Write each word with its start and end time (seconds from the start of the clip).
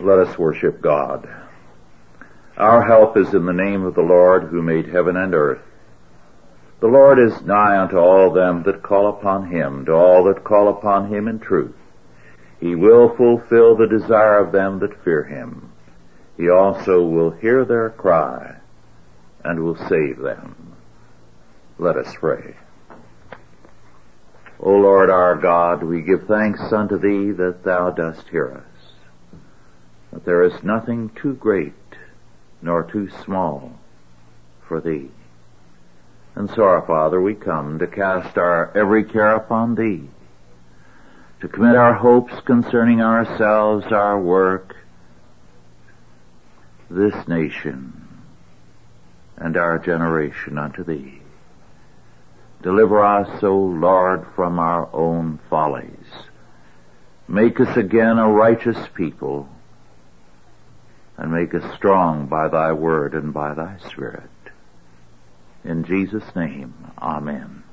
Let 0.00 0.20
us 0.20 0.38
worship 0.38 0.80
God. 0.80 1.28
Our 2.56 2.86
help 2.86 3.16
is 3.16 3.34
in 3.34 3.46
the 3.46 3.52
name 3.52 3.84
of 3.84 3.96
the 3.96 4.00
Lord 4.00 4.44
who 4.44 4.62
made 4.62 4.86
heaven 4.86 5.16
and 5.16 5.34
earth. 5.34 5.62
The 6.80 6.86
Lord 6.86 7.18
is 7.18 7.42
nigh 7.42 7.76
unto 7.76 7.96
all 7.96 8.32
them 8.32 8.62
that 8.62 8.84
call 8.84 9.08
upon 9.08 9.50
him, 9.50 9.84
to 9.86 9.92
all 9.92 10.22
that 10.24 10.44
call 10.44 10.68
upon 10.68 11.12
him 11.12 11.26
in 11.26 11.40
truth. 11.40 11.74
He 12.60 12.76
will 12.76 13.16
fulfill 13.16 13.76
the 13.76 13.88
desire 13.88 14.38
of 14.38 14.52
them 14.52 14.78
that 14.80 15.02
fear 15.02 15.24
him. 15.24 15.72
He 16.36 16.48
also 16.48 17.02
will 17.02 17.30
hear 17.30 17.64
their 17.64 17.90
cry 17.90 18.56
and 19.42 19.64
will 19.64 19.76
save 19.88 20.18
them. 20.18 20.76
Let 21.76 21.96
us 21.96 22.14
pray. 22.14 22.54
O 24.60 24.70
Lord 24.70 25.10
our 25.10 25.34
God, 25.34 25.82
we 25.82 26.02
give 26.02 26.28
thanks 26.28 26.72
unto 26.72 26.98
thee 26.98 27.32
that 27.32 27.64
thou 27.64 27.90
dost 27.90 28.28
hear 28.28 28.52
us 28.52 28.77
that 30.12 30.24
there 30.24 30.42
is 30.42 30.62
nothing 30.62 31.10
too 31.10 31.34
great 31.34 31.74
nor 32.62 32.82
too 32.82 33.08
small 33.24 33.72
for 34.66 34.80
thee. 34.80 35.10
And 36.34 36.48
so, 36.50 36.62
our 36.62 36.82
Father, 36.86 37.20
we 37.20 37.34
come 37.34 37.78
to 37.80 37.86
cast 37.86 38.38
our 38.38 38.70
every 38.76 39.04
care 39.04 39.34
upon 39.34 39.74
thee, 39.74 40.08
to 41.40 41.48
commit 41.48 41.74
our 41.74 41.94
hopes 41.94 42.34
concerning 42.44 43.00
ourselves, 43.00 43.86
our 43.86 44.20
work, 44.20 44.76
this 46.90 47.26
nation, 47.26 48.08
and 49.36 49.56
our 49.56 49.78
generation 49.78 50.58
unto 50.58 50.84
thee. 50.84 51.20
Deliver 52.62 53.04
us, 53.04 53.42
O 53.42 53.56
Lord, 53.56 54.26
from 54.34 54.58
our 54.58 54.88
own 54.92 55.38
follies. 55.48 56.06
Make 57.28 57.60
us 57.60 57.76
again 57.76 58.18
a 58.18 58.28
righteous 58.28 58.78
people, 58.94 59.48
and 61.18 61.32
make 61.32 61.52
us 61.54 61.74
strong 61.74 62.26
by 62.26 62.48
thy 62.48 62.72
word 62.72 63.12
and 63.12 63.34
by 63.34 63.52
thy 63.52 63.76
spirit. 63.88 64.30
In 65.64 65.84
Jesus' 65.84 66.34
name, 66.34 66.74
Amen. 66.98 67.64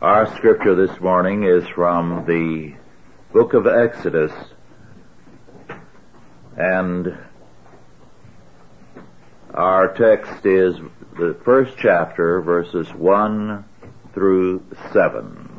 Our 0.00 0.26
scripture 0.36 0.74
this 0.74 1.00
morning 1.00 1.44
is 1.44 1.66
from 1.68 2.24
the 2.26 2.74
book 3.32 3.54
of 3.54 3.66
Exodus 3.66 4.32
and 6.56 7.16
our 9.54 9.94
text 9.94 10.44
is 10.44 10.76
the 11.18 11.36
first 11.44 11.76
chapter 11.78 12.40
verses 12.40 12.92
1 12.94 13.64
through 14.12 14.64
7. 14.92 15.51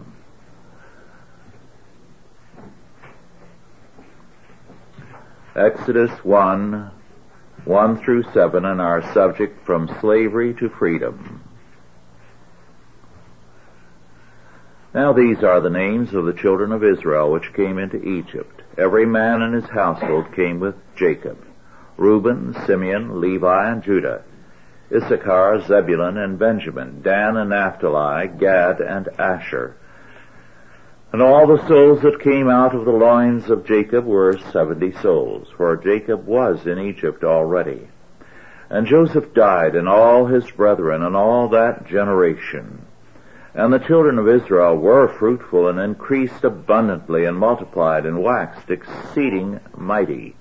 Exodus 5.56 6.10
1, 6.24 6.92
1 7.66 8.04
through 8.04 8.24
7, 8.34 8.66
and 8.66 8.82
our 8.82 9.14
subject 9.14 9.64
from 9.66 9.88
slavery 10.02 10.56
to 10.56 10.68
freedom. 10.68 11.44
Now 14.96 15.14
these 15.14 15.44
are 15.44 15.62
the 15.62 15.70
names 15.70 16.14
of 16.16 16.26
the 16.26 16.34
children 16.34 16.72
of 16.72 16.84
Israel 16.84 17.32
which 17.32 17.54
came 17.54 17.78
into 17.78 18.04
Egypt. 18.04 18.64
Every 18.80 19.06
man 19.06 19.44
in 19.44 19.54
his 19.54 19.70
household 19.70 20.34
came 20.36 20.60
with 20.60 20.76
Jacob. 20.96 21.38
Reuben, 21.98 22.56
Simeon, 22.66 23.22
Levi, 23.22 23.72
and 23.72 23.84
Judah. 23.84 24.24
Issachar, 24.92 25.62
Zebulun, 25.68 26.18
and 26.18 26.40
Benjamin. 26.40 27.02
Dan 27.04 27.38
and 27.38 27.52
Naphtali, 27.52 28.28
Gad, 28.40 28.82
and 28.82 29.08
Asher. 29.20 29.76
And 31.14 31.22
all 31.22 31.46
the 31.46 31.68
souls 31.68 32.02
that 32.02 32.24
came 32.24 32.50
out 32.50 32.74
of 32.74 32.86
the 32.86 32.92
loins 32.92 33.52
of 33.52 33.68
Jacob 33.68 34.04
were 34.04 34.36
seventy 34.52 34.92
souls, 34.94 35.48
for 35.56 35.78
Jacob 35.78 36.26
was 36.26 36.66
in 36.66 36.80
Egypt 36.80 37.24
already. 37.24 37.88
And 38.72 38.88
Joseph 38.88 39.32
died, 39.36 39.76
and 39.76 39.88
all 39.88 40.26
his 40.26 40.50
brethren, 40.50 41.04
and 41.04 41.16
all 41.16 41.50
that 41.50 41.86
generation. 41.86 42.88
And 43.54 43.72
the 43.72 43.78
children 43.78 44.18
of 44.18 44.28
Israel 44.28 44.76
were 44.76 45.08
fruitful, 45.08 45.68
and 45.68 45.80
increased 45.80 46.44
abundantly, 46.44 47.26
and 47.26 47.38
multiplied, 47.38 48.08
and 48.08 48.24
waxed 48.24 48.72
exceeding 48.72 49.60
mighty. 49.78 50.36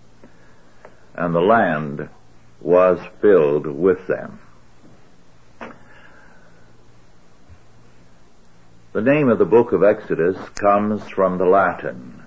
And 1.15 1.35
the 1.35 1.41
land 1.41 2.09
was 2.63 2.99
filled 3.21 3.67
with 3.67 4.07
them. 4.07 4.39
The 8.93 9.01
name 9.01 9.31
of 9.31 9.39
the 9.39 9.47
book 9.47 9.73
of 9.73 9.83
Exodus 9.83 10.37
comes 10.51 11.09
from 11.09 11.39
the 11.39 11.47
Latin, 11.47 12.25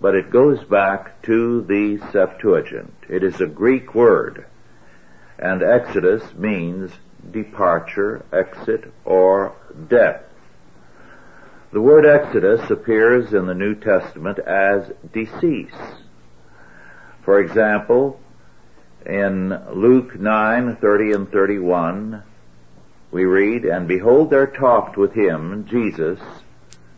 but 0.00 0.14
it 0.14 0.30
goes 0.30 0.62
back 0.62 1.20
to 1.22 1.62
the 1.62 1.98
Septuagint. 2.12 2.94
It 3.08 3.24
is 3.24 3.40
a 3.40 3.48
Greek 3.48 3.96
word, 3.96 4.46
and 5.40 5.60
Exodus 5.60 6.22
means 6.34 6.92
departure, 7.32 8.24
exit, 8.32 8.92
or 9.04 9.56
death. 9.88 10.22
The 11.72 11.80
word 11.80 12.06
Exodus 12.06 12.70
appears 12.70 13.34
in 13.34 13.46
the 13.46 13.54
New 13.54 13.74
Testament 13.74 14.38
as 14.38 14.92
decease. 15.12 15.74
For 17.24 17.40
example, 17.40 18.20
in 19.04 19.48
Luke 19.74 20.14
9, 20.14 20.76
30 20.76 21.12
and 21.12 21.32
31, 21.32 22.22
we 23.10 23.24
read, 23.24 23.64
And 23.64 23.88
behold, 23.88 24.30
there 24.30 24.46
talked 24.46 24.96
with 24.96 25.12
him, 25.12 25.66
Jesus, 25.68 26.20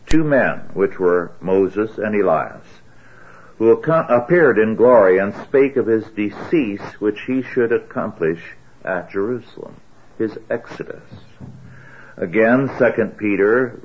two 0.05 0.23
men, 0.23 0.69
which 0.73 0.99
were 0.99 1.31
Moses 1.39 1.97
and 1.97 2.15
Elias, 2.15 2.65
who 3.57 3.71
appeared 3.71 4.57
in 4.57 4.75
glory 4.75 5.17
and 5.17 5.33
spake 5.35 5.77
of 5.77 5.87
his 5.87 6.05
decease, 6.15 6.99
which 6.99 7.21
he 7.27 7.41
should 7.41 7.71
accomplish 7.71 8.41
at 8.83 9.11
Jerusalem, 9.11 9.75
his 10.17 10.37
exodus. 10.49 11.03
Again, 12.17 12.69
2 12.77 13.05
Peter, 13.17 13.79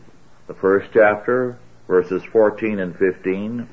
the 0.47 0.55
first 0.55 0.89
chapter, 0.93 1.59
verses 1.87 2.23
14 2.25 2.81
and 2.81 2.97
15, 2.97 3.69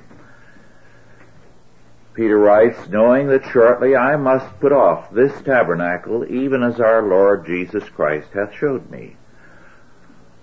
Peter 2.14 2.38
writes, 2.38 2.88
knowing 2.90 3.28
that 3.28 3.46
shortly 3.52 3.96
I 3.96 4.16
must 4.16 4.60
put 4.60 4.72
off 4.72 5.12
this 5.12 5.42
tabernacle 5.42 6.24
even 6.26 6.62
as 6.62 6.80
our 6.80 7.02
Lord 7.02 7.46
Jesus 7.46 7.84
Christ 7.90 8.30
hath 8.34 8.54
showed 8.54 8.90
me. 8.92 9.18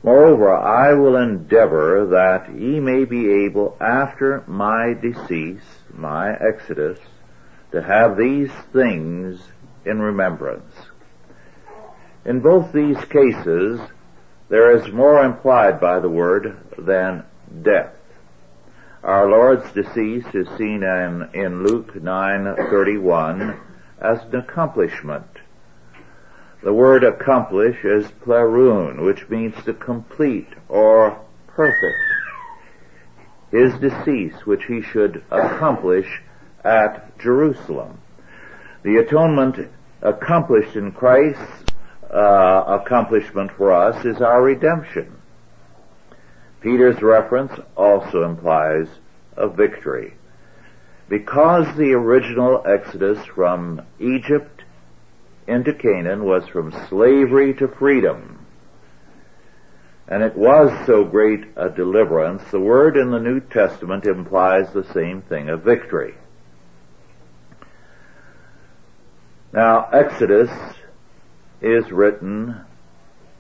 Moreover, 0.03 0.53
I 0.53 0.94
will 0.94 1.16
endeavor 1.16 2.06
that 2.06 2.58
ye 2.58 2.81
may 2.81 3.04
be 3.04 3.44
able 3.44 3.76
after 3.81 4.42
my 4.47 4.94
decease, 4.94 5.82
my 5.92 6.32
exodus, 6.32 6.98
to 7.72 7.82
have 7.82 8.16
these 8.16 8.50
things 8.72 9.41
in 9.84 10.00
remembrance. 10.00 10.72
In 12.25 12.41
both 12.41 12.72
these 12.72 13.02
cases, 13.04 13.81
there 14.48 14.75
is 14.75 14.92
more 14.92 15.25
implied 15.25 15.81
by 15.81 16.00
the 16.00 16.08
word 16.08 16.56
than 16.76 17.25
death. 17.62 17.94
Our 19.03 19.31
Lord's 19.31 19.72
decease 19.72 20.27
is 20.34 20.47
seen 20.59 20.83
in, 20.83 21.31
in 21.33 21.65
Luke 21.65 21.94
9:31 21.94 23.59
as 23.99 24.22
an 24.25 24.37
accomplishment. 24.37 25.38
The 26.62 26.75
word 26.75 27.03
accomplish 27.03 27.83
is 27.83 28.11
plerun, 28.11 29.03
which 29.03 29.27
means 29.31 29.55
to 29.65 29.72
complete 29.72 30.49
or 30.69 31.19
perfect. 31.47 32.12
His 33.50 33.72
decease, 33.78 34.44
which 34.44 34.66
he 34.66 34.83
should 34.83 35.25
accomplish 35.31 36.21
at 36.62 37.19
Jerusalem. 37.19 38.03
The 38.82 38.99
atonement 38.99 39.71
accomplished 40.03 40.77
in 40.77 40.93
Christ's 40.93 41.65
uh, 42.12 42.81
accomplishment 42.82 43.50
for 43.53 43.72
us 43.72 44.05
is 44.05 44.21
our 44.21 44.43
redemption. 44.43 45.19
Peter's 46.60 47.00
reference 47.03 47.53
also 47.76 48.25
implies 48.25 48.87
a 49.37 49.48
victory. 49.48 50.14
Because 51.08 51.67
the 51.76 51.93
original 51.93 52.62
exodus 52.67 53.25
from 53.25 53.82
Egypt 53.99 54.62
into 55.46 55.75
Canaan 55.75 56.25
was 56.25 56.46
from 56.49 56.73
slavery 56.88 57.55
to 57.55 57.67
freedom, 57.67 58.46
and 60.06 60.23
it 60.23 60.37
was 60.37 60.70
so 60.87 61.05
great 61.05 61.44
a 61.56 61.70
deliverance, 61.70 62.43
the 62.50 62.61
word 62.61 62.96
in 62.96 63.11
the 63.11 63.19
New 63.19 63.40
Testament 63.40 64.05
implies 64.06 64.73
the 64.73 64.85
same 64.93 65.23
thing, 65.23 65.49
a 65.49 65.56
victory. 65.56 66.14
Now, 69.52 69.88
Exodus 69.93 70.50
is 71.61 71.90
written 71.90 72.61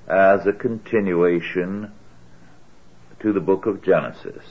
as 0.08 0.46
a 0.46 0.52
continuation 0.52 1.92
to 3.20 3.32
the 3.32 3.40
book 3.40 3.66
of 3.66 3.82
Genesis. 3.82 4.44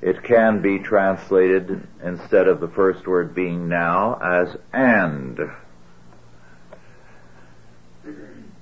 It 0.00 0.22
can 0.22 0.62
be 0.62 0.78
translated 0.78 1.86
instead 2.02 2.46
of 2.46 2.60
the 2.60 2.68
first 2.68 3.06
word 3.06 3.34
being 3.34 3.68
now 3.68 4.14
as 4.22 4.56
and. 4.72 5.38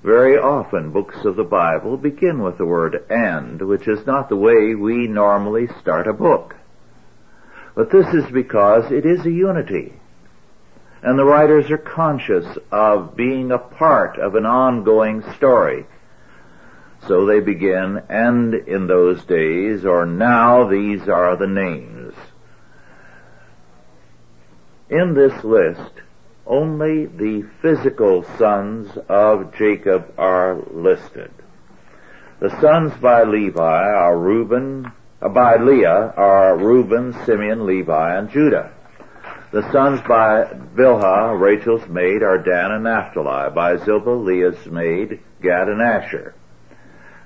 Very 0.03 0.37
often 0.37 0.91
books 0.91 1.25
of 1.25 1.35
the 1.35 1.43
Bible 1.43 1.97
begin 1.97 2.41
with 2.41 2.57
the 2.57 2.65
word 2.65 3.05
and, 3.09 3.61
which 3.61 3.87
is 3.87 4.05
not 4.05 4.29
the 4.29 4.35
way 4.35 4.73
we 4.73 5.07
normally 5.07 5.67
start 5.81 6.07
a 6.07 6.13
book. 6.13 6.55
But 7.75 7.91
this 7.91 8.07
is 8.13 8.31
because 8.31 8.91
it 8.91 9.05
is 9.05 9.25
a 9.25 9.31
unity. 9.31 9.93
And 11.03 11.19
the 11.19 11.25
writers 11.25 11.69
are 11.69 11.77
conscious 11.77 12.57
of 12.71 13.15
being 13.15 13.51
a 13.51 13.59
part 13.59 14.17
of 14.17 14.35
an 14.35 14.45
ongoing 14.45 15.23
story. 15.35 15.85
So 17.05 17.25
they 17.25 17.39
begin, 17.39 18.01
and 18.09 18.53
in 18.53 18.87
those 18.87 19.23
days, 19.25 19.85
or 19.85 20.05
now 20.05 20.67
these 20.67 21.07
are 21.07 21.37
the 21.37 21.47
names. 21.47 22.13
In 24.89 25.13
this 25.13 25.43
list, 25.43 25.91
only 26.45 27.05
the 27.05 27.47
physical 27.61 28.23
sons 28.37 28.89
of 29.09 29.53
Jacob 29.57 30.13
are 30.17 30.55
listed. 30.71 31.31
The 32.39 32.49
sons 32.61 32.93
by 33.01 33.23
Levi 33.23 33.61
are 33.61 34.17
Reuben, 34.17 34.91
uh, 35.21 35.29
by 35.29 35.57
Leah 35.57 36.13
are 36.15 36.57
Reuben, 36.57 37.13
Simeon, 37.25 37.65
Levi, 37.65 38.17
and 38.17 38.29
Judah. 38.29 38.71
The 39.51 39.69
sons 39.71 40.01
by 40.01 40.43
Bilhah, 40.75 41.39
Rachel's 41.39 41.87
maid, 41.87 42.21
are 42.21 42.37
Dan 42.37 42.71
and 42.71 42.83
Naphtali. 42.83 43.49
By 43.53 43.77
Zilpah, 43.77 44.23
Leah's 44.23 44.65
maid, 44.67 45.19
Gad 45.41 45.67
and 45.67 45.81
Asher. 45.81 46.35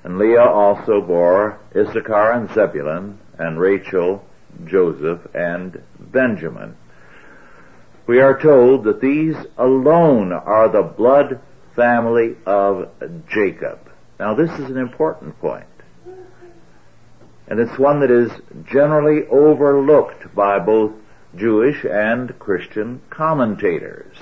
And 0.03 0.17
Leah 0.17 0.41
also 0.41 1.01
bore 1.01 1.59
Issachar 1.75 2.31
and 2.31 2.49
Zebulun, 2.53 3.19
and 3.37 3.59
Rachel, 3.59 4.23
Joseph, 4.65 5.19
and 5.33 5.81
Benjamin. 5.99 6.75
We 8.07 8.19
are 8.19 8.39
told 8.39 8.83
that 8.85 9.01
these 9.01 9.35
alone 9.57 10.31
are 10.31 10.69
the 10.69 10.81
blood 10.81 11.39
family 11.75 12.35
of 12.45 12.89
Jacob. 13.29 13.79
Now 14.19 14.33
this 14.35 14.51
is 14.59 14.69
an 14.69 14.77
important 14.77 15.39
point. 15.39 15.65
And 17.47 17.59
it's 17.59 17.77
one 17.77 17.99
that 17.99 18.11
is 18.11 18.31
generally 18.65 19.27
overlooked 19.27 20.33
by 20.33 20.59
both 20.59 20.93
Jewish 21.35 21.85
and 21.85 22.37
Christian 22.39 23.01
commentators. 23.09 24.15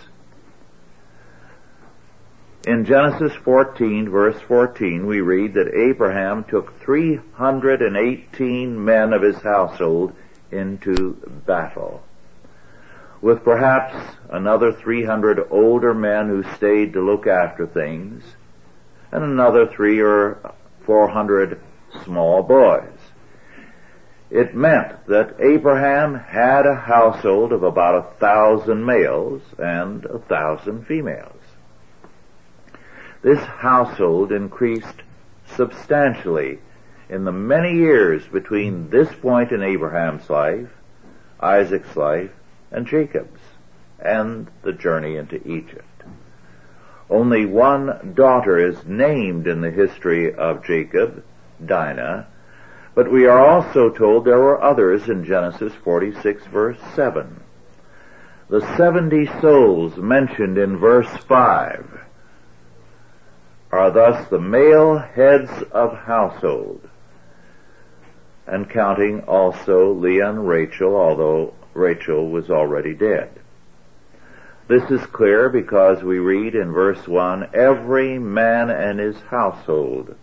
In 2.69 2.85
Genesis 2.85 3.33
14 3.45 4.11
verse 4.11 4.39
14 4.41 5.07
we 5.07 5.21
read 5.21 5.55
that 5.55 5.73
Abraham 5.73 6.43
took 6.43 6.79
318 6.81 8.85
men 8.85 9.11
of 9.11 9.23
his 9.23 9.37
household 9.37 10.13
into 10.51 11.13
battle. 11.47 12.03
With 13.23 13.43
perhaps 13.43 13.95
another 14.29 14.71
300 14.71 15.47
older 15.49 15.95
men 15.95 16.27
who 16.27 16.43
stayed 16.57 16.93
to 16.93 17.01
look 17.01 17.25
after 17.25 17.65
things, 17.65 18.23
and 19.11 19.23
another 19.23 19.65
three 19.65 19.99
or 19.99 20.37
400 20.85 21.59
small 22.03 22.43
boys. 22.43 22.99
It 24.29 24.53
meant 24.53 25.07
that 25.07 25.37
Abraham 25.39 26.13
had 26.13 26.67
a 26.67 26.75
household 26.75 27.51
of 27.51 27.63
about 27.63 27.95
a 27.95 28.19
thousand 28.19 28.85
males 28.85 29.41
and 29.57 30.05
a 30.05 30.19
thousand 30.19 30.85
females. 30.85 31.38
This 33.21 33.39
household 33.39 34.31
increased 34.31 35.03
substantially 35.45 36.59
in 37.09 37.25
the 37.25 37.33
many 37.33 37.73
years 37.73 38.25
between 38.27 38.89
this 38.89 39.13
point 39.15 39.51
in 39.51 39.61
Abraham's 39.61 40.29
life, 40.29 40.69
Isaac's 41.39 41.97
life, 41.97 42.31
and 42.71 42.87
Jacob's, 42.87 43.41
and 43.99 44.47
the 44.61 44.71
journey 44.71 45.17
into 45.17 45.45
Egypt. 45.45 45.85
Only 47.09 47.45
one 47.45 48.13
daughter 48.15 48.57
is 48.57 48.85
named 48.85 49.47
in 49.47 49.61
the 49.61 49.71
history 49.71 50.33
of 50.33 50.63
Jacob, 50.63 51.23
Dinah, 51.65 52.27
but 52.95 53.11
we 53.11 53.25
are 53.25 53.45
also 53.45 53.89
told 53.89 54.23
there 54.23 54.39
were 54.39 54.61
others 54.61 55.09
in 55.09 55.25
Genesis 55.25 55.73
46 55.83 56.45
verse 56.45 56.79
7. 56.95 57.41
The 58.49 58.61
70 58.77 59.25
souls 59.41 59.97
mentioned 59.97 60.57
in 60.57 60.77
verse 60.77 61.09
5 61.27 62.08
are 63.71 63.91
thus 63.91 64.27
the 64.29 64.39
male 64.39 64.97
heads 64.97 65.51
of 65.71 65.95
household, 65.97 66.89
and 68.47 68.69
counting 68.69 69.21
also 69.21 69.93
Leah 69.93 70.29
and 70.29 70.47
Rachel, 70.47 70.95
although 70.95 71.53
Rachel 71.73 72.29
was 72.29 72.49
already 72.49 72.93
dead. 72.93 73.29
This 74.67 74.89
is 74.91 75.05
clear 75.07 75.49
because 75.49 76.03
we 76.03 76.19
read 76.19 76.55
in 76.55 76.71
verse 76.71 77.07
1, 77.07 77.49
every 77.53 78.19
man 78.19 78.69
and 78.69 78.99
his 78.99 79.19
household 79.21 80.15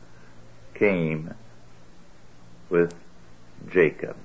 came 0.75 1.35
with 2.69 2.95
Jacob. 3.71 4.17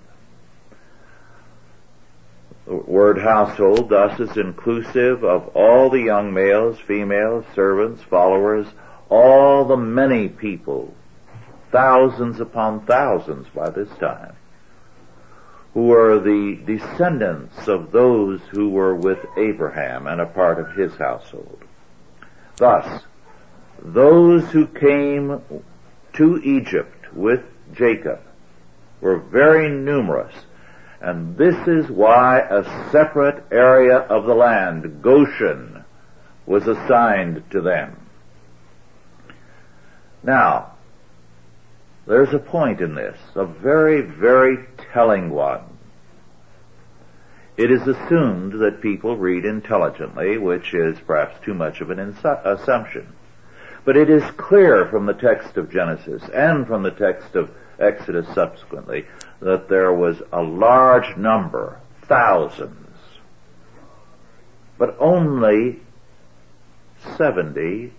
The 2.68 2.76
word 2.76 3.18
household 3.18 3.90
thus 3.90 4.20
is 4.20 4.38
inclusive 4.38 5.24
of 5.24 5.48
all 5.56 5.90
the 5.90 6.02
young 6.02 6.34
males, 6.34 6.80
females, 6.80 7.44
servants, 7.56 8.04
followers, 8.04 8.68
all 9.12 9.66
the 9.66 9.78
many 9.78 10.30
people, 10.30 10.94
thousands 11.70 12.40
upon 12.40 12.86
thousands 12.86 13.46
by 13.54 13.70
this 13.70 13.90
time, 14.00 14.34
who 15.74 15.88
were 15.88 16.20
the 16.20 16.58
descendants 16.66 17.68
of 17.68 17.92
those 17.92 18.40
who 18.52 18.70
were 18.70 18.96
with 18.96 19.20
Abraham 19.38 20.08
and 20.08 20.22
a 20.22 20.26
part 20.26 20.60
of 20.60 20.76
his 20.76 20.96
household. 20.96 21.62
Thus, 22.56 23.04
those 23.84 24.50
who 24.52 24.66
came 24.66 25.42
to 26.14 26.38
Egypt 26.44 27.14
with 27.14 27.42
Jacob 27.74 28.22
were 29.02 29.18
very 29.18 29.70
numerous, 29.70 30.34
and 31.02 31.36
this 31.36 31.56
is 31.68 31.90
why 31.90 32.40
a 32.40 32.64
separate 32.92 33.44
area 33.52 33.98
of 33.98 34.26
the 34.26 34.36
land, 34.36 35.02
Goshen, 35.02 35.84
was 36.46 36.68
assigned 36.68 37.44
to 37.52 37.62
them. 37.62 38.01
Now, 40.24 40.74
there's 42.06 42.34
a 42.34 42.40
point 42.40 42.82
in 42.82 42.96
this, 42.96 43.18
a 43.36 43.46
very, 43.46 44.02
very 44.02 44.66
telling 44.94 45.30
one. 45.30 45.62
It 47.58 47.72
is 47.72 47.88
assumed 47.88 48.54
that 48.62 48.82
people 48.82 49.18
read 49.18 49.46
intelligently, 49.46 50.38
which 50.38 50.74
is 50.74 50.98
perhaps 51.06 51.44
too 51.44 51.54
much 51.54 51.82
of 51.82 51.92
an 51.92 52.00
assumption. 52.00 53.14
But 53.84 53.98
it 53.98 54.10
is 54.10 54.24
clear 54.38 54.88
from 54.88 55.06
the 55.06 55.14
text 55.14 55.58
of 55.58 55.72
Genesis 55.72 56.24
and 56.34 56.66
from 56.68 56.84
the 56.84 56.92
text 56.92 57.36
of 57.36 57.50
Exodus 57.80 58.28
subsequently 58.34 59.06
that 59.42 59.70
there 59.70 59.92
was 59.92 60.22
a 60.32 60.42
large 60.42 61.18
number, 61.18 61.80
thousands, 62.04 62.78
but 64.78 64.96
only 65.00 65.80
70 67.18 67.92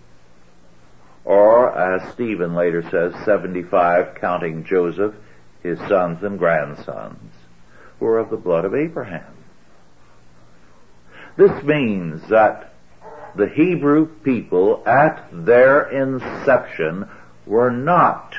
or 1.25 1.77
as 1.77 2.13
Stephen 2.13 2.53
later 2.53 2.81
says, 2.89 3.13
75 3.25 4.15
counting 4.15 4.65
Joseph, 4.65 5.15
his 5.61 5.79
sons 5.87 6.23
and 6.23 6.37
grandsons, 6.37 7.33
were 7.99 8.19
of 8.19 8.29
the 8.29 8.37
blood 8.37 8.65
of 8.65 8.75
Abraham. 8.75 9.33
This 11.37 11.63
means 11.63 12.27
that 12.29 12.73
the 13.35 13.47
Hebrew 13.47 14.05
people 14.05 14.83
at 14.85 15.27
their 15.31 15.89
inception 15.89 17.09
were 17.45 17.71
not 17.71 18.35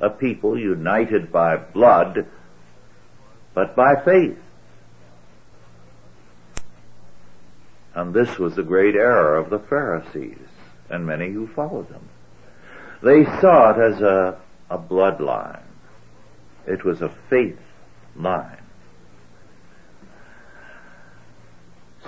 a 0.00 0.08
people 0.08 0.58
united 0.58 1.30
by 1.32 1.56
blood, 1.56 2.26
but 3.52 3.76
by 3.76 3.96
faith. 4.04 4.38
And 7.94 8.14
this 8.14 8.38
was 8.38 8.54
the 8.54 8.62
great 8.62 8.94
error 8.94 9.36
of 9.36 9.50
the 9.50 9.58
Pharisees 9.58 10.38
and 10.88 11.04
many 11.04 11.30
who 11.30 11.48
followed 11.48 11.88
them. 11.88 12.08
They 13.02 13.24
saw 13.40 13.70
it 13.70 13.92
as 13.92 14.00
a, 14.00 14.38
a 14.70 14.78
bloodline. 14.78 15.62
It 16.66 16.84
was 16.84 17.00
a 17.00 17.14
faith 17.30 17.58
line. 18.16 18.58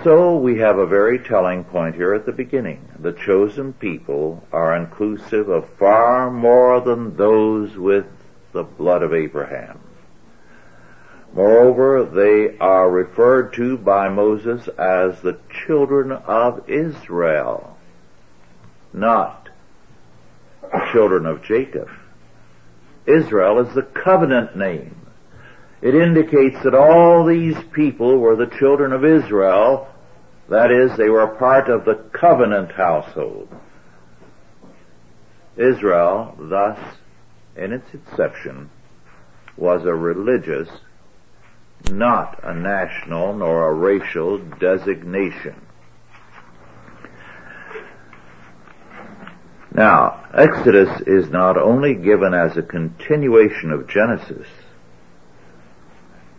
So 0.03 0.37
we 0.37 0.57
have 0.57 0.77
a 0.77 0.87
very 0.87 1.19
telling 1.19 1.63
point 1.63 1.95
here 1.95 2.13
at 2.13 2.25
the 2.25 2.31
beginning. 2.31 2.89
The 2.99 3.13
chosen 3.13 3.73
people 3.73 4.43
are 4.51 4.75
inclusive 4.75 5.47
of 5.47 5.69
far 5.77 6.31
more 6.31 6.81
than 6.81 7.15
those 7.15 7.77
with 7.77 8.05
the 8.51 8.63
blood 8.63 9.03
of 9.03 9.13
Abraham. 9.13 9.79
Moreover, 11.33 12.03
they 12.03 12.57
are 12.57 12.89
referred 12.89 13.53
to 13.53 13.77
by 13.77 14.09
Moses 14.09 14.67
as 14.69 15.21
the 15.21 15.37
children 15.65 16.11
of 16.11 16.69
Israel, 16.69 17.77
not 18.91 19.40
children 20.91 21.25
of 21.25 21.43
Jacob. 21.43 21.89
Israel 23.05 23.59
is 23.59 23.73
the 23.73 23.87
covenant 24.03 24.55
name. 24.55 24.95
It 25.81 25.95
indicates 25.95 26.63
that 26.63 26.75
all 26.75 27.25
these 27.25 27.57
people 27.73 28.17
were 28.19 28.35
the 28.35 28.55
children 28.59 28.93
of 28.93 29.03
Israel. 29.03 29.87
That 30.49 30.71
is, 30.71 30.95
they 30.97 31.09
were 31.09 31.23
a 31.23 31.37
part 31.37 31.69
of 31.69 31.85
the 31.85 31.95
covenant 32.13 32.71
household. 32.71 33.49
Israel, 35.57 36.35
thus, 36.39 36.79
in 37.55 37.73
its 37.73 37.87
inception, 37.93 38.69
was 39.57 39.83
a 39.85 39.93
religious 39.93 40.69
not 41.89 42.39
a 42.43 42.53
national 42.53 43.33
nor 43.33 43.69
a 43.69 43.73
racial 43.73 44.37
designation. 44.37 45.55
Now, 49.73 50.25
Exodus 50.33 51.01
is 51.07 51.29
not 51.29 51.57
only 51.57 51.95
given 51.95 52.33
as 52.33 52.57
a 52.57 52.61
continuation 52.61 53.71
of 53.71 53.87
Genesis, 53.87 54.47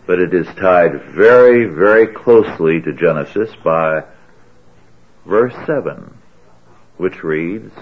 but 0.06 0.18
it 0.18 0.34
is 0.34 0.46
tied 0.56 1.02
very, 1.14 1.64
very 1.64 2.06
closely 2.06 2.80
to 2.82 2.92
Genesis 2.92 3.50
by 3.64 4.04
verse 5.24 5.54
7, 5.66 6.18
which 6.98 7.24
reads, 7.24 7.72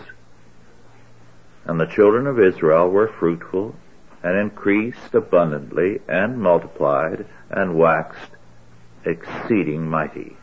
And 1.64 1.80
the 1.80 1.86
children 1.86 2.28
of 2.28 2.38
Israel 2.38 2.88
were 2.88 3.08
fruitful 3.08 3.74
and 4.22 4.38
increased 4.38 5.14
abundantly 5.14 6.00
and 6.08 6.40
multiplied 6.40 7.26
and 7.50 7.76
waxed 7.76 8.30
exceeding 9.04 9.88
mighty. 9.88 10.36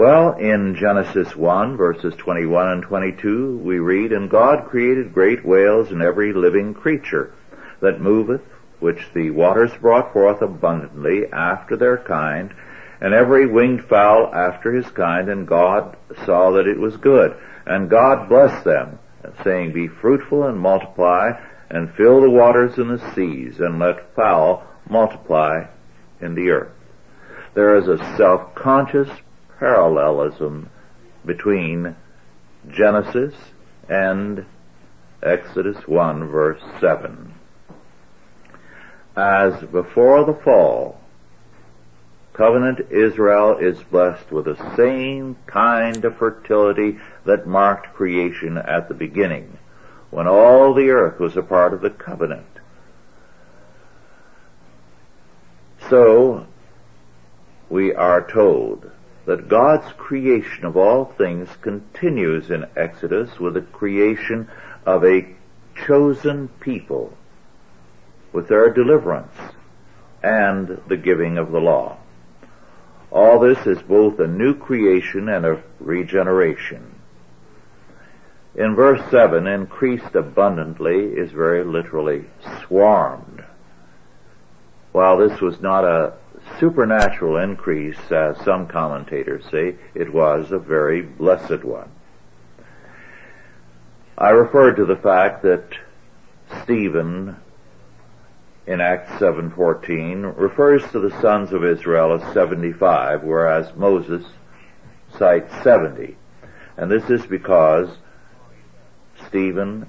Well, 0.00 0.32
in 0.38 0.76
Genesis 0.76 1.36
1 1.36 1.76
verses 1.76 2.14
21 2.16 2.68
and 2.70 2.82
22 2.82 3.58
we 3.58 3.80
read, 3.80 4.12
And 4.12 4.30
God 4.30 4.64
created 4.64 5.12
great 5.12 5.44
whales 5.44 5.90
and 5.90 6.00
every 6.00 6.32
living 6.32 6.72
creature 6.72 7.34
that 7.82 8.00
moveth, 8.00 8.40
which 8.78 9.10
the 9.12 9.28
waters 9.28 9.72
brought 9.78 10.14
forth 10.14 10.40
abundantly 10.40 11.30
after 11.30 11.76
their 11.76 11.98
kind, 11.98 12.54
and 13.02 13.12
every 13.12 13.46
winged 13.46 13.84
fowl 13.84 14.34
after 14.34 14.72
his 14.72 14.86
kind, 14.92 15.28
and 15.28 15.46
God 15.46 15.98
saw 16.24 16.50
that 16.52 16.66
it 16.66 16.78
was 16.78 16.96
good. 16.96 17.36
And 17.66 17.90
God 17.90 18.26
blessed 18.30 18.64
them, 18.64 18.98
saying, 19.44 19.74
Be 19.74 19.86
fruitful 19.86 20.44
and 20.44 20.58
multiply, 20.58 21.32
and 21.68 21.92
fill 21.94 22.22
the 22.22 22.30
waters 22.30 22.78
in 22.78 22.88
the 22.88 23.12
seas, 23.14 23.60
and 23.60 23.78
let 23.78 24.14
fowl 24.14 24.66
multiply 24.88 25.66
in 26.22 26.34
the 26.34 26.48
earth. 26.48 26.72
There 27.52 27.76
is 27.76 27.86
a 27.86 27.98
self-conscious 28.16 29.10
parallelism 29.60 30.70
between 31.24 31.94
Genesis 32.70 33.34
and 33.90 34.46
Exodus 35.22 35.86
1 35.86 36.28
verse 36.28 36.62
7. 36.80 37.34
As 39.14 39.62
before 39.64 40.24
the 40.24 40.32
fall, 40.32 40.98
covenant 42.32 42.80
Israel 42.90 43.58
is 43.58 43.78
blessed 43.82 44.32
with 44.32 44.46
the 44.46 44.76
same 44.76 45.36
kind 45.46 46.06
of 46.06 46.16
fertility 46.16 46.98
that 47.26 47.46
marked 47.46 47.92
creation 47.92 48.56
at 48.56 48.88
the 48.88 48.94
beginning 48.94 49.58
when 50.10 50.26
all 50.26 50.72
the 50.72 50.88
earth 50.88 51.20
was 51.20 51.36
a 51.36 51.42
part 51.42 51.74
of 51.74 51.82
the 51.82 51.90
covenant. 51.90 52.46
So, 55.90 56.46
we 57.68 57.92
are 57.92 58.26
told 58.26 58.90
that 59.30 59.48
God's 59.48 59.92
creation 59.92 60.64
of 60.64 60.76
all 60.76 61.04
things 61.04 61.48
continues 61.62 62.50
in 62.50 62.66
Exodus 62.76 63.38
with 63.38 63.54
the 63.54 63.60
creation 63.60 64.48
of 64.84 65.04
a 65.04 65.24
chosen 65.86 66.48
people 66.58 67.16
with 68.32 68.48
their 68.48 68.74
deliverance 68.74 69.36
and 70.20 70.82
the 70.88 70.96
giving 70.96 71.38
of 71.38 71.52
the 71.52 71.60
law. 71.60 71.96
All 73.12 73.38
this 73.38 73.64
is 73.68 73.80
both 73.82 74.18
a 74.18 74.26
new 74.26 74.52
creation 74.52 75.28
and 75.28 75.46
a 75.46 75.62
regeneration. 75.78 76.92
In 78.56 78.74
verse 78.74 79.00
7, 79.12 79.46
increased 79.46 80.16
abundantly 80.16 81.04
is 81.04 81.30
very 81.30 81.62
literally 81.62 82.24
swarmed. 82.64 83.44
While 84.90 85.18
this 85.18 85.40
was 85.40 85.60
not 85.60 85.84
a 85.84 86.14
supernatural 86.60 87.38
increase, 87.38 87.98
as 88.12 88.36
some 88.44 88.68
commentators 88.68 89.44
say, 89.50 89.74
it 89.94 90.12
was 90.12 90.52
a 90.52 90.58
very 90.58 91.00
blessed 91.00 91.64
one. 91.64 91.90
I 94.18 94.30
referred 94.30 94.76
to 94.76 94.84
the 94.84 94.96
fact 94.96 95.42
that 95.42 95.64
Stephen 96.62 97.36
in 98.66 98.80
Acts 98.80 99.10
7:14 99.12 100.34
refers 100.36 100.86
to 100.92 101.00
the 101.00 101.18
sons 101.22 101.52
of 101.52 101.64
Israel 101.64 102.12
as 102.12 102.34
75 102.34 103.24
whereas 103.24 103.74
Moses 103.74 104.24
cites 105.16 105.52
70. 105.62 106.16
And 106.76 106.90
this 106.90 107.08
is 107.08 107.24
because 107.24 107.88
Stephen 109.26 109.86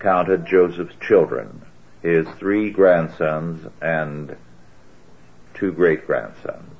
counted 0.00 0.44
Joseph's 0.46 0.96
children, 0.96 1.62
his 2.02 2.28
three 2.38 2.70
grandsons 2.70 3.66
and 3.80 4.36
two 5.62 5.70
great 5.70 6.04
grandsons. 6.08 6.74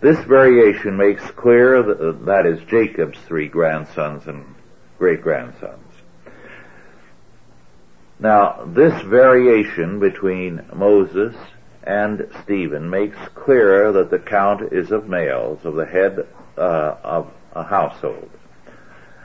This 0.00 0.18
variation 0.24 0.96
makes 0.96 1.22
clear 1.30 1.84
that, 1.84 2.26
that 2.26 2.46
is 2.46 2.60
Jacob's 2.64 3.20
three 3.20 3.46
grandsons 3.46 4.26
and 4.26 4.56
great 4.98 5.22
grandsons. 5.22 5.78
Now, 8.18 8.64
this 8.66 9.00
variation 9.02 10.00
between 10.00 10.64
Moses 10.74 11.36
and 11.84 12.28
Stephen 12.42 12.90
makes 12.90 13.18
clear 13.36 13.92
that 13.92 14.10
the 14.10 14.18
count 14.18 14.72
is 14.72 14.90
of 14.90 15.08
males, 15.08 15.64
of 15.64 15.76
the 15.76 15.86
head 15.86 16.26
uh, 16.58 16.96
of 17.04 17.32
a 17.52 17.62
household 17.62 18.30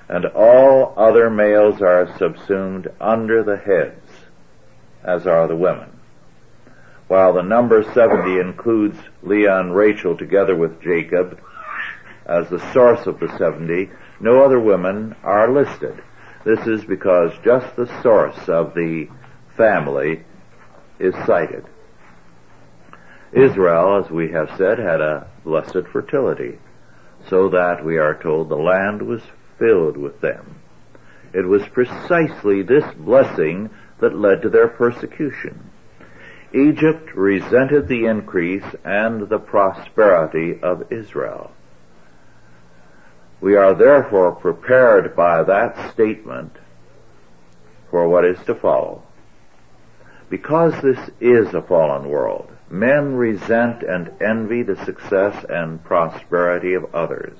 and 0.10 0.26
all 0.28 0.94
other 0.96 1.30
males 1.30 1.82
are 1.82 2.16
subsumed 2.18 2.88
under 3.02 3.44
the 3.44 3.58
heads, 3.58 4.10
as 5.04 5.28
are 5.28 5.48
the 5.48 5.56
women. 5.56 5.97
While 7.08 7.34
the 7.34 7.42
number 7.42 7.84
70 7.94 8.40
includes 8.40 8.98
Leah 9.24 9.60
and 9.60 9.76
Rachel 9.76 10.18
together 10.18 10.56
with 10.56 10.82
Jacob 10.82 11.40
as 12.26 12.50
the 12.50 12.60
source 12.74 13.08
of 13.08 13.20
the 13.20 13.36
70, 13.38 13.90
no 14.20 14.44
other 14.44 14.60
women 14.60 15.16
are 15.24 15.50
listed. 15.50 16.02
This 16.44 16.68
is 16.68 16.84
because 16.84 17.32
just 17.44 17.76
the 17.76 17.88
source 18.02 18.50
of 18.50 18.74
the 18.74 19.08
family 19.56 20.24
is 21.00 21.16
cited. 21.26 21.66
Israel, 23.32 24.04
as 24.04 24.12
we 24.12 24.32
have 24.32 24.50
said, 24.58 24.80
had 24.80 25.02
a 25.02 25.28
blessed 25.44 25.88
fertility, 25.92 26.60
so 27.30 27.50
that 27.50 27.84
we 27.84 27.98
are 27.98 28.16
told 28.22 28.50
the 28.50 28.56
land 28.56 29.02
was 29.02 29.22
filled 29.58 29.98
with 29.98 30.20
them. 30.22 30.60
It 31.34 31.46
was 31.46 31.68
precisely 31.68 32.62
this 32.64 32.86
blessing 32.96 33.70
that 34.00 34.18
led 34.18 34.42
to 34.42 34.50
their 34.50 34.68
persecution. 34.68 35.67
Egypt 36.54 37.14
resented 37.14 37.88
the 37.88 38.06
increase 38.06 38.64
and 38.86 39.28
the 39.28 39.40
prosperity 39.40 40.60
of 40.62 40.92
Israel. 40.92 41.52
We 43.42 43.56
are 43.56 43.74
therefore 43.74 44.34
prepared 44.34 45.16
by 45.16 45.44
that 45.44 45.92
statement 45.92 46.56
for 47.92 48.08
what 48.08 48.26
is 48.26 48.40
to 48.46 48.56
follow. 48.56 49.04
Because 50.30 50.82
this 50.82 51.10
is 51.20 51.54
a 51.54 51.62
fallen 51.62 52.10
world, 52.10 52.50
men 52.70 53.16
resent 53.16 53.84
and 53.84 54.12
envy 54.22 54.64
the 54.64 54.84
success 54.86 55.46
and 55.50 55.84
prosperity 55.84 56.74
of 56.74 56.94
others. 56.94 57.38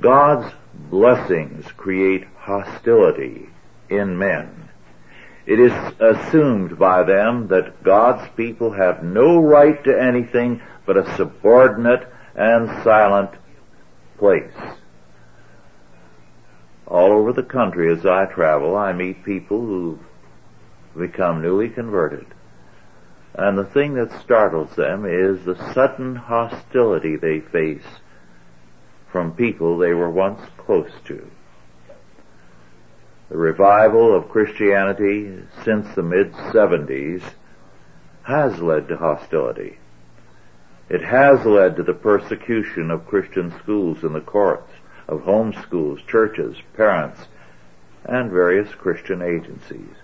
God's 0.00 0.54
blessings 0.74 1.66
create 1.72 2.24
hostility 2.38 3.50
in 3.88 4.16
men. 4.16 4.68
It 5.48 5.60
is 5.60 5.72
assumed 5.98 6.78
by 6.78 7.04
them 7.04 7.48
that 7.48 7.82
God's 7.82 8.28
people 8.36 8.70
have 8.72 9.02
no 9.02 9.38
right 9.40 9.82
to 9.82 9.98
anything 9.98 10.60
but 10.84 10.98
a 10.98 11.16
subordinate 11.16 12.06
and 12.36 12.68
silent 12.84 13.30
place. 14.18 14.52
All 16.86 17.12
over 17.12 17.32
the 17.32 17.42
country 17.42 17.90
as 17.90 18.04
I 18.04 18.26
travel, 18.26 18.76
I 18.76 18.92
meet 18.92 19.24
people 19.24 19.58
who've 19.58 19.98
become 20.94 21.40
newly 21.40 21.70
converted. 21.70 22.26
And 23.32 23.56
the 23.56 23.64
thing 23.64 23.94
that 23.94 24.20
startles 24.20 24.76
them 24.76 25.06
is 25.06 25.46
the 25.46 25.72
sudden 25.72 26.14
hostility 26.14 27.16
they 27.16 27.40
face 27.40 27.86
from 29.10 29.32
people 29.32 29.78
they 29.78 29.94
were 29.94 30.10
once 30.10 30.42
close 30.58 30.92
to. 31.06 31.26
The 33.28 33.36
revival 33.36 34.16
of 34.16 34.30
Christianity 34.30 35.42
since 35.62 35.94
the 35.94 36.02
mid-70s 36.02 37.22
has 38.22 38.60
led 38.60 38.88
to 38.88 38.96
hostility. 38.96 39.78
It 40.88 41.02
has 41.02 41.44
led 41.44 41.76
to 41.76 41.82
the 41.82 41.92
persecution 41.92 42.90
of 42.90 43.06
Christian 43.06 43.52
schools 43.58 44.02
in 44.02 44.14
the 44.14 44.22
courts, 44.22 44.72
of 45.06 45.22
home 45.22 45.52
schools, 45.52 46.00
churches, 46.06 46.56
parents, 46.74 47.20
and 48.04 48.30
various 48.30 48.74
Christian 48.74 49.20
agencies. 49.20 49.94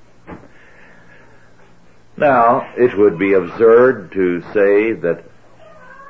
Now, 2.16 2.73
it 2.76 2.97
would 2.97 3.19
be 3.19 3.33
absurd 3.33 4.12
to 4.12 4.43
say 4.52 4.93
that 4.93 5.25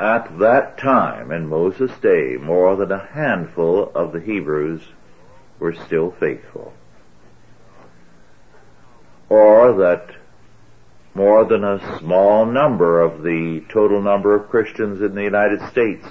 at 0.00 0.38
that 0.40 0.78
time, 0.78 1.30
in 1.30 1.46
Moses' 1.46 1.96
day, 2.02 2.36
more 2.40 2.74
than 2.74 2.90
a 2.90 3.06
handful 3.06 3.92
of 3.94 4.12
the 4.12 4.20
Hebrews 4.20 4.82
were 5.60 5.74
still 5.74 6.10
faithful. 6.10 6.72
Or 9.34 9.72
that 9.78 10.14
more 11.12 11.44
than 11.44 11.64
a 11.64 11.98
small 11.98 12.46
number 12.46 13.00
of 13.00 13.24
the 13.24 13.64
total 13.68 14.00
number 14.00 14.32
of 14.32 14.48
Christians 14.48 15.02
in 15.02 15.16
the 15.16 15.24
United 15.24 15.60
States 15.72 16.06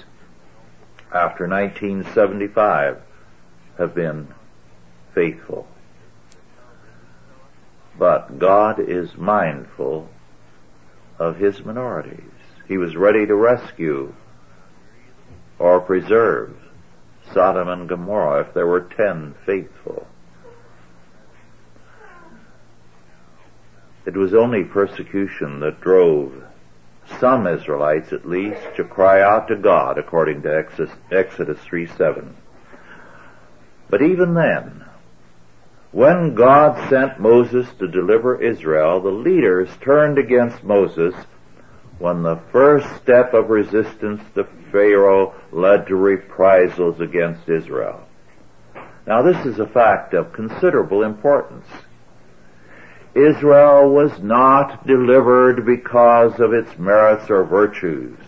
after 1.10 1.48
1975 1.48 3.00
have 3.78 3.94
been 3.94 4.28
faithful. 5.14 5.66
But 7.98 8.38
God 8.38 8.78
is 8.78 9.16
mindful 9.16 10.10
of 11.18 11.38
his 11.38 11.64
minorities. 11.64 12.30
He 12.68 12.76
was 12.76 12.94
ready 12.94 13.24
to 13.24 13.34
rescue 13.34 14.14
or 15.58 15.80
preserve 15.80 16.54
Sodom 17.32 17.68
and 17.68 17.88
Gomorrah 17.88 18.42
if 18.42 18.52
there 18.52 18.66
were 18.66 18.82
ten 18.82 19.34
faithful. 19.46 20.08
It 24.06 24.16
was 24.16 24.34
only 24.34 24.64
persecution 24.64 25.60
that 25.60 25.80
drove 25.80 26.44
some 27.20 27.46
Israelites 27.46 28.12
at 28.12 28.28
least 28.28 28.60
to 28.76 28.84
cry 28.84 29.22
out 29.22 29.48
to 29.48 29.56
God 29.56 29.98
according 29.98 30.42
to 30.42 30.66
Exodus 31.10 31.60
3 31.60 31.86
7. 31.86 32.36
But 33.88 34.02
even 34.02 34.34
then, 34.34 34.84
when 35.92 36.34
God 36.34 36.88
sent 36.88 37.20
Moses 37.20 37.68
to 37.78 37.86
deliver 37.86 38.42
Israel, 38.42 39.00
the 39.00 39.10
leaders 39.10 39.68
turned 39.80 40.18
against 40.18 40.64
Moses 40.64 41.14
when 41.98 42.22
the 42.22 42.40
first 42.50 42.86
step 42.96 43.32
of 43.32 43.50
resistance 43.50 44.20
to 44.34 44.44
Pharaoh 44.72 45.34
led 45.52 45.86
to 45.86 45.94
reprisals 45.94 47.00
against 47.00 47.48
Israel. 47.48 48.00
Now 49.06 49.22
this 49.22 49.46
is 49.46 49.60
a 49.60 49.66
fact 49.66 50.14
of 50.14 50.32
considerable 50.32 51.04
importance. 51.04 51.66
Israel 53.14 53.90
was 53.90 54.20
not 54.20 54.86
delivered 54.86 55.64
because 55.64 56.40
of 56.40 56.52
its 56.52 56.76
merits 56.78 57.30
or 57.30 57.44
virtues. 57.44 58.18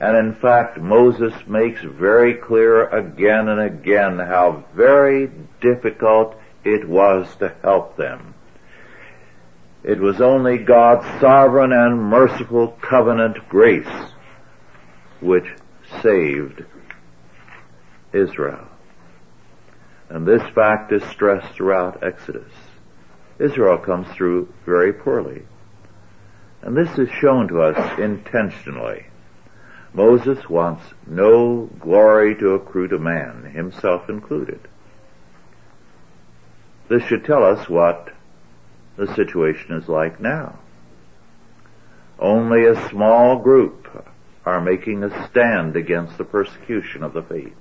And 0.00 0.16
in 0.16 0.34
fact, 0.34 0.78
Moses 0.78 1.34
makes 1.46 1.80
very 1.82 2.34
clear 2.34 2.88
again 2.88 3.48
and 3.48 3.60
again 3.60 4.18
how 4.18 4.64
very 4.74 5.30
difficult 5.60 6.36
it 6.64 6.88
was 6.88 7.34
to 7.36 7.54
help 7.62 7.96
them. 7.96 8.34
It 9.84 10.00
was 10.00 10.20
only 10.20 10.58
God's 10.58 11.06
sovereign 11.20 11.72
and 11.72 12.00
merciful 12.02 12.68
covenant 12.80 13.48
grace 13.48 13.86
which 15.20 15.46
saved 16.02 16.64
Israel. 18.12 18.66
And 20.08 20.26
this 20.26 20.42
fact 20.54 20.92
is 20.92 21.02
stressed 21.04 21.54
throughout 21.54 22.02
Exodus. 22.02 22.52
Israel 23.38 23.78
comes 23.78 24.08
through 24.08 24.52
very 24.64 24.92
poorly. 24.92 25.42
And 26.62 26.76
this 26.76 26.98
is 26.98 27.08
shown 27.10 27.48
to 27.48 27.62
us 27.62 27.98
intentionally. 27.98 29.06
Moses 29.92 30.48
wants 30.48 30.82
no 31.06 31.70
glory 31.78 32.34
to 32.36 32.54
accrue 32.54 32.88
to 32.88 32.98
man, 32.98 33.44
himself 33.44 34.08
included. 34.08 34.60
This 36.88 37.02
should 37.04 37.24
tell 37.24 37.44
us 37.44 37.68
what 37.68 38.12
the 38.96 39.14
situation 39.14 39.76
is 39.76 39.88
like 39.88 40.20
now. 40.20 40.58
Only 42.18 42.66
a 42.66 42.88
small 42.88 43.38
group 43.38 44.06
are 44.44 44.60
making 44.60 45.04
a 45.04 45.28
stand 45.28 45.76
against 45.76 46.18
the 46.18 46.24
persecution 46.24 47.02
of 47.02 47.12
the 47.12 47.22
faith. 47.22 47.54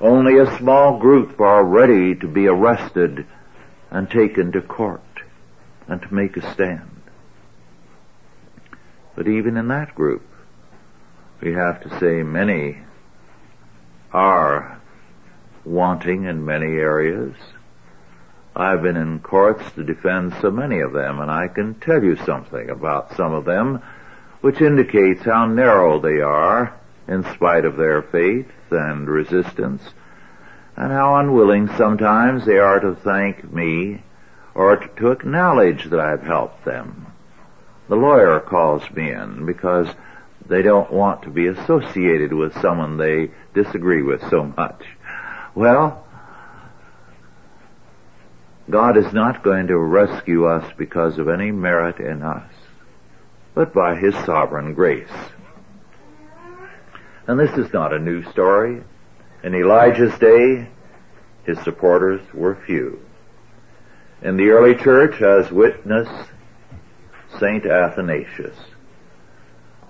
Only 0.00 0.38
a 0.38 0.58
small 0.58 0.98
group 0.98 1.40
are 1.40 1.64
ready 1.64 2.14
to 2.16 2.28
be 2.28 2.48
arrested 2.48 3.26
and 3.92 4.10
taken 4.10 4.50
to 4.50 4.60
court 4.60 5.22
and 5.86 6.02
to 6.02 6.12
make 6.12 6.36
a 6.36 6.52
stand. 6.52 7.02
But 9.14 9.28
even 9.28 9.56
in 9.56 9.68
that 9.68 9.94
group, 9.94 10.26
we 11.40 11.52
have 11.52 11.80
to 11.82 12.00
say 12.00 12.24
many 12.24 12.78
are 14.12 14.80
wanting 15.64 16.24
in 16.24 16.44
many 16.44 16.66
areas 16.66 17.36
I've 18.54 18.82
been 18.82 18.96
in 18.96 19.20
courts 19.20 19.64
to 19.72 19.84
defend 19.84 20.34
so 20.42 20.50
many 20.50 20.80
of 20.80 20.92
them, 20.92 21.20
and 21.20 21.30
I 21.30 21.48
can 21.48 21.74
tell 21.76 22.04
you 22.04 22.16
something 22.16 22.68
about 22.68 23.16
some 23.16 23.32
of 23.32 23.46
them 23.46 23.82
which 24.42 24.60
indicates 24.60 25.22
how 25.22 25.46
narrow 25.46 26.00
they 26.00 26.20
are 26.20 26.78
in 27.08 27.24
spite 27.34 27.64
of 27.64 27.76
their 27.76 28.02
faith 28.02 28.50
and 28.70 29.08
resistance, 29.08 29.82
and 30.76 30.90
how 30.92 31.16
unwilling 31.16 31.68
sometimes 31.76 32.46
they 32.46 32.58
are 32.58 32.80
to 32.80 32.94
thank 32.94 33.52
me 33.52 34.02
or 34.54 34.76
to 34.76 35.10
acknowledge 35.10 35.84
that 35.90 36.00
I've 36.00 36.22
helped 36.22 36.64
them. 36.64 37.06
The 37.88 37.96
lawyer 37.96 38.40
calls 38.40 38.82
me 38.90 39.10
in 39.10 39.44
because 39.46 39.88
they 40.46 40.62
don't 40.62 40.92
want 40.92 41.22
to 41.22 41.30
be 41.30 41.46
associated 41.46 42.32
with 42.32 42.58
someone 42.60 42.96
they 42.96 43.30
disagree 43.54 44.02
with 44.02 44.20
so 44.30 44.44
much. 44.56 44.84
Well, 45.54 46.04
God 48.70 48.96
is 48.96 49.12
not 49.12 49.42
going 49.42 49.66
to 49.66 49.78
rescue 49.78 50.46
us 50.46 50.70
because 50.76 51.18
of 51.18 51.28
any 51.28 51.50
merit 51.50 51.98
in 51.98 52.22
us, 52.22 52.50
but 53.54 53.74
by 53.74 53.96
His 53.96 54.14
sovereign 54.24 54.74
grace. 54.74 55.08
And 57.26 57.38
this 57.38 57.56
is 57.58 57.72
not 57.72 57.92
a 57.92 57.98
new 57.98 58.24
story. 58.30 58.82
In 59.42 59.54
Elijah's 59.54 60.16
day, 60.18 60.68
his 61.44 61.58
supporters 61.60 62.20
were 62.32 62.54
few. 62.66 63.00
In 64.22 64.36
the 64.36 64.50
early 64.50 64.76
church, 64.76 65.20
as 65.20 65.50
witness 65.50 66.08
Saint 67.40 67.66
Athanasius, 67.66 68.56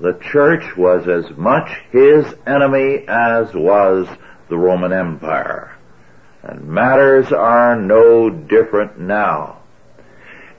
the 0.01 0.15
church 0.15 0.77
was 0.77 1.07
as 1.07 1.37
much 1.37 1.69
his 1.91 2.35
enemy 2.47 3.05
as 3.07 3.53
was 3.55 4.09
the 4.49 4.57
Roman 4.57 4.93
Empire. 4.93 5.77
And 6.43 6.67
matters 6.67 7.31
are 7.31 7.77
no 7.77 8.31
different 8.31 8.99
now. 8.99 9.59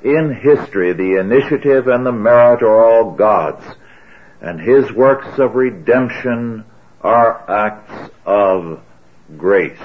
In 0.03 0.36
history, 0.36 0.93
the 0.93 1.19
initiative 1.19 1.88
and 1.88 2.06
the 2.06 2.12
merit 2.12 2.62
are 2.62 2.84
all 2.84 3.12
God's, 3.12 3.65
and 4.41 4.60
His 4.60 4.91
works 4.91 5.39
of 5.39 5.56
redemption 5.56 6.65
are 7.03 7.49
acts 7.49 8.11
of 8.25 8.81
grace. 9.37 9.77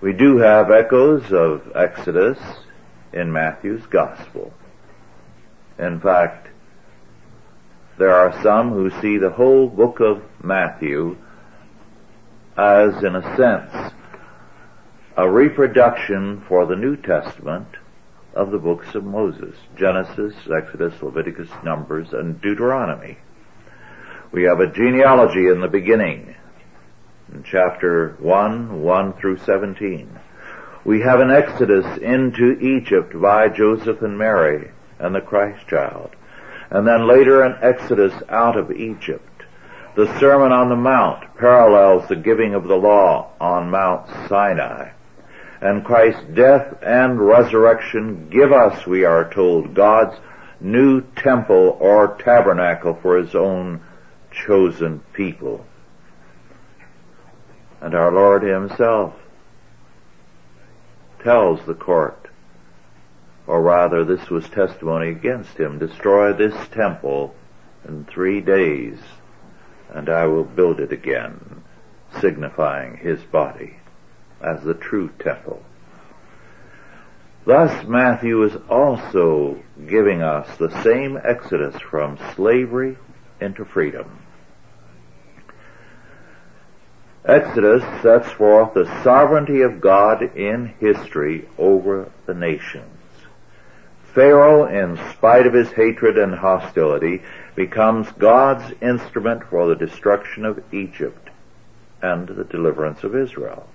We 0.00 0.12
do 0.12 0.36
have 0.38 0.70
echoes 0.70 1.32
of 1.32 1.72
Exodus 1.74 2.38
in 3.12 3.32
Matthew's 3.32 3.86
Gospel. 3.86 4.52
In 5.78 5.98
fact, 6.00 6.48
there 7.98 8.12
are 8.12 8.42
some 8.42 8.70
who 8.70 8.90
see 9.00 9.16
the 9.16 9.30
whole 9.30 9.68
book 9.68 10.00
of 10.00 10.22
Matthew 10.42 11.16
as, 12.58 13.02
in 13.02 13.16
a 13.16 13.36
sense, 13.36 13.94
a 15.16 15.30
reproduction 15.30 16.42
for 16.46 16.66
the 16.66 16.76
New 16.76 16.96
Testament 16.96 17.68
of 18.34 18.50
the 18.50 18.58
books 18.58 18.94
of 18.94 19.04
Moses, 19.04 19.56
Genesis, 19.78 20.34
Exodus, 20.54 21.02
Leviticus, 21.02 21.48
Numbers, 21.64 22.12
and 22.12 22.38
Deuteronomy. 22.42 23.16
We 24.32 24.42
have 24.42 24.58
a 24.58 24.66
genealogy 24.66 25.46
in 25.46 25.60
the 25.60 25.68
beginning, 25.68 26.34
in 27.32 27.44
chapter 27.44 28.16
1, 28.18 28.82
1 28.82 29.12
through 29.14 29.38
17. 29.38 30.18
We 30.84 31.00
have 31.00 31.20
an 31.20 31.30
exodus 31.30 31.86
into 31.98 32.58
Egypt 32.58 33.20
by 33.20 33.48
Joseph 33.48 34.02
and 34.02 34.18
Mary 34.18 34.72
and 34.98 35.14
the 35.14 35.20
Christ 35.20 35.68
child. 35.68 36.16
And 36.70 36.86
then 36.86 37.06
later 37.06 37.42
an 37.42 37.56
exodus 37.62 38.12
out 38.28 38.56
of 38.56 38.72
Egypt. 38.72 39.44
The 39.94 40.18
Sermon 40.18 40.50
on 40.50 40.70
the 40.70 40.76
Mount 40.76 41.36
parallels 41.36 42.08
the 42.08 42.16
giving 42.16 42.54
of 42.54 42.66
the 42.66 42.76
law 42.76 43.30
on 43.40 43.70
Mount 43.70 44.08
Sinai. 44.28 44.90
And 45.60 45.84
Christ's 45.84 46.24
death 46.34 46.82
and 46.82 47.20
resurrection 47.20 48.28
give 48.28 48.52
us, 48.52 48.86
we 48.86 49.04
are 49.04 49.32
told, 49.32 49.74
God's 49.74 50.18
new 50.60 51.02
temple 51.14 51.78
or 51.80 52.16
tabernacle 52.18 52.98
for 53.00 53.16
His 53.18 53.34
own 53.34 53.80
chosen 54.44 55.00
people. 55.12 55.64
And 57.80 57.94
our 57.94 58.12
Lord 58.12 58.42
Himself 58.42 59.14
tells 61.22 61.64
the 61.66 61.74
court, 61.74 62.28
or 63.46 63.62
rather 63.62 64.04
this 64.04 64.28
was 64.30 64.48
testimony 64.48 65.08
against 65.08 65.58
Him, 65.58 65.78
destroy 65.78 66.32
this 66.32 66.68
temple 66.68 67.34
in 67.86 68.04
three 68.04 68.40
days 68.40 68.98
and 69.90 70.08
I 70.08 70.26
will 70.26 70.44
build 70.44 70.80
it 70.80 70.92
again, 70.92 71.62
signifying 72.20 72.96
his 72.96 73.22
body 73.22 73.76
as 74.40 74.62
the 74.62 74.74
true 74.74 75.10
temple. 75.18 75.62
Thus 77.44 77.86
Matthew 77.86 78.42
is 78.42 78.56
also 78.68 79.62
giving 79.88 80.22
us 80.22 80.56
the 80.58 80.82
same 80.82 81.18
exodus 81.24 81.80
from 81.80 82.18
slavery 82.34 82.98
into 83.40 83.64
freedom. 83.64 84.18
Exodus 87.26 87.82
sets 88.02 88.30
forth 88.30 88.74
the 88.74 89.02
sovereignty 89.02 89.62
of 89.62 89.80
God 89.80 90.22
in 90.36 90.66
history 90.78 91.48
over 91.58 92.12
the 92.24 92.34
nations. 92.34 92.92
Pharaoh, 94.14 94.66
in 94.66 94.96
spite 95.10 95.44
of 95.44 95.52
his 95.52 95.72
hatred 95.72 96.16
and 96.16 96.36
hostility, 96.36 97.22
becomes 97.56 98.10
God's 98.12 98.72
instrument 98.80 99.42
for 99.50 99.66
the 99.66 99.74
destruction 99.74 100.44
of 100.44 100.62
Egypt 100.72 101.30
and 102.00 102.28
the 102.28 102.44
deliverance 102.44 103.02
of 103.02 103.16
Israel. 103.16 103.68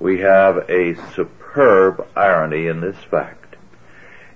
We 0.00 0.18
have 0.18 0.68
a 0.68 0.96
superb 1.14 2.08
irony 2.16 2.66
in 2.66 2.80
this 2.80 2.96
fact. 2.96 3.54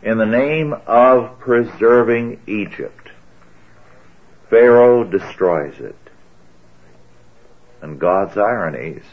In 0.02 0.18
the 0.18 0.24
name 0.24 0.72
of 0.87 1.40
preserving 1.40 2.40
Egypt, 2.46 3.09
Pharaoh 4.48 5.02
destroys 5.02 5.81
it. 5.81 6.06
And 7.87 8.01
God's 8.01 8.37
ironies 8.37 9.05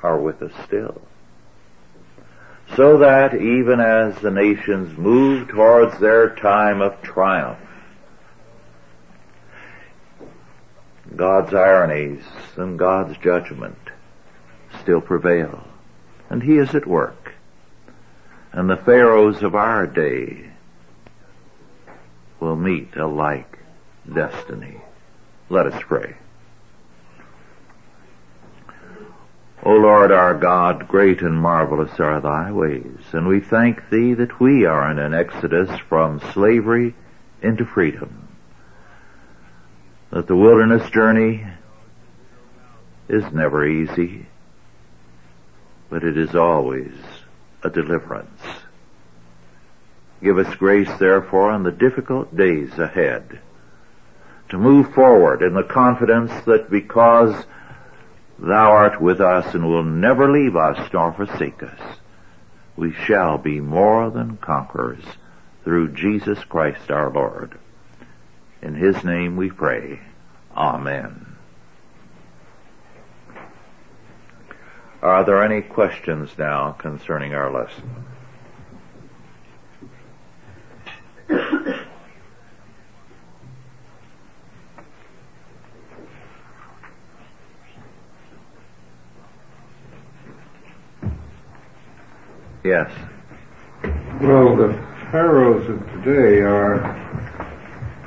are 0.00 0.16
with 0.16 0.40
us 0.40 0.52
still. 0.64 1.02
So 2.76 2.98
that 2.98 3.34
even 3.34 3.80
as 3.80 4.14
the 4.22 4.30
nations 4.30 4.96
move 4.96 5.48
towards 5.48 5.98
their 5.98 6.36
time 6.36 6.82
of 6.82 7.02
triumph, 7.02 7.58
God's 11.16 11.52
ironies 11.52 12.22
and 12.54 12.78
God's 12.78 13.18
judgment 13.18 13.90
still 14.80 15.00
prevail. 15.00 15.66
And 16.30 16.44
He 16.44 16.58
is 16.58 16.76
at 16.76 16.86
work. 16.86 17.32
And 18.52 18.70
the 18.70 18.76
pharaohs 18.76 19.42
of 19.42 19.56
our 19.56 19.84
day 19.84 20.48
will 22.38 22.54
meet 22.54 22.94
a 22.94 23.08
like 23.08 23.58
destiny. 24.14 24.80
Let 25.50 25.66
us 25.66 25.82
pray. 25.82 26.14
O 29.66 29.72
Lord 29.72 30.12
our 30.12 30.32
God, 30.32 30.86
great 30.86 31.22
and 31.22 31.36
marvelous 31.36 31.98
are 31.98 32.20
thy 32.20 32.52
ways, 32.52 33.00
and 33.10 33.26
we 33.26 33.40
thank 33.40 33.90
thee 33.90 34.14
that 34.14 34.38
we 34.38 34.64
are 34.64 34.88
in 34.92 35.00
an 35.00 35.12
exodus 35.12 35.68
from 35.88 36.20
slavery 36.32 36.94
into 37.42 37.64
freedom. 37.64 38.28
That 40.10 40.28
the 40.28 40.36
wilderness 40.36 40.88
journey 40.90 41.44
is 43.08 43.24
never 43.32 43.66
easy, 43.66 44.26
but 45.90 46.04
it 46.04 46.16
is 46.16 46.36
always 46.36 46.92
a 47.64 47.68
deliverance. 47.68 48.40
Give 50.22 50.38
us 50.38 50.54
grace, 50.54 50.96
therefore, 51.00 51.52
in 51.56 51.64
the 51.64 51.72
difficult 51.72 52.36
days 52.36 52.78
ahead 52.78 53.40
to 54.50 54.58
move 54.58 54.94
forward 54.94 55.42
in 55.42 55.54
the 55.54 55.64
confidence 55.64 56.30
that 56.44 56.70
because 56.70 57.34
thou 58.38 58.70
art 58.70 59.00
with 59.00 59.20
us 59.20 59.54
and 59.54 59.66
will 59.66 59.84
never 59.84 60.30
leave 60.30 60.56
us 60.56 60.92
nor 60.92 61.12
forsake 61.12 61.62
us, 61.62 61.80
we 62.76 62.92
shall 62.92 63.38
be 63.38 63.60
more 63.60 64.10
than 64.10 64.36
conquerors 64.36 65.04
through 65.64 65.92
Jesus 65.92 66.42
Christ 66.44 66.90
our 66.90 67.10
Lord. 67.10 67.58
In 68.62 68.74
his 68.74 69.02
name 69.04 69.36
we 69.36 69.50
pray. 69.50 70.00
Amen. 70.54 71.36
Are 75.02 75.24
there 75.24 75.42
any 75.42 75.62
questions 75.62 76.30
now 76.38 76.72
concerning 76.72 77.34
our 77.34 77.52
lesson? 77.52 78.06
Yes. 92.66 92.90
Well, 94.20 94.56
the 94.56 94.72
pharaohs 95.12 95.70
of 95.70 95.78
today 96.02 96.40
are 96.40 96.80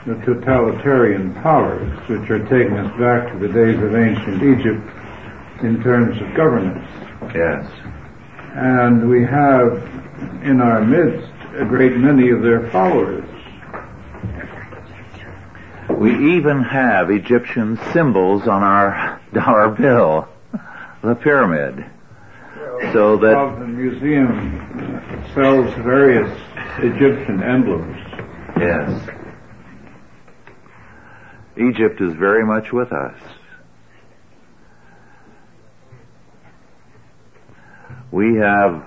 the 0.06 0.16
totalitarian 0.26 1.34
powers 1.36 1.98
which 2.10 2.30
are 2.30 2.44
taking 2.50 2.74
us 2.74 2.92
back 3.00 3.32
to 3.32 3.40
the 3.40 3.48
days 3.48 3.82
of 3.82 3.96
ancient 3.96 4.44
Egypt 4.44 5.64
in 5.64 5.82
terms 5.82 6.22
of 6.22 6.36
governance. 6.36 6.86
Yes. 7.34 7.72
And 8.54 9.10
we 9.10 9.24
have 9.24 9.82
in 10.44 10.60
our 10.60 10.84
midst 10.84 11.32
a 11.56 11.64
great 11.64 11.96
many 11.96 12.30
of 12.30 12.42
their 12.42 12.70
followers. 12.70 13.24
We 15.90 16.36
even 16.36 16.64
have 16.64 17.10
Egyptian 17.10 17.80
symbols 17.94 18.46
on 18.46 18.64
our 18.64 19.22
dollar 19.34 19.70
bill, 19.70 20.28
the 21.02 21.16
pyramid 21.16 21.86
so 22.94 23.18
that 23.18 23.56
the 23.60 23.68
museum 23.68 24.60
sells 25.34 25.74
various 25.84 26.30
Egyptian 26.80 27.44
emblems. 27.44 27.98
Yes. 28.58 29.10
Egypt 31.58 32.02
is 32.02 32.14
very 32.14 32.46
much 32.46 32.72
with 32.72 32.92
us. 32.92 33.20
We 38.12 38.36
have 38.38 38.86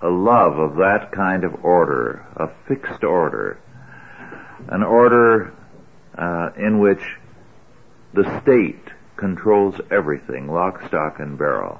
a 0.00 0.08
love 0.08 0.58
of 0.58 0.76
that 0.76 1.12
kind 1.12 1.44
of 1.44 1.64
order, 1.64 2.24
a 2.36 2.48
fixed 2.66 3.04
order, 3.04 3.58
an 4.68 4.82
order 4.82 5.52
uh, 6.16 6.50
in 6.56 6.78
which 6.78 7.02
the 8.14 8.40
state 8.42 8.82
controls 9.16 9.74
everything, 9.90 10.48
lock, 10.48 10.86
stock, 10.88 11.20
and 11.20 11.36
barrel. 11.36 11.78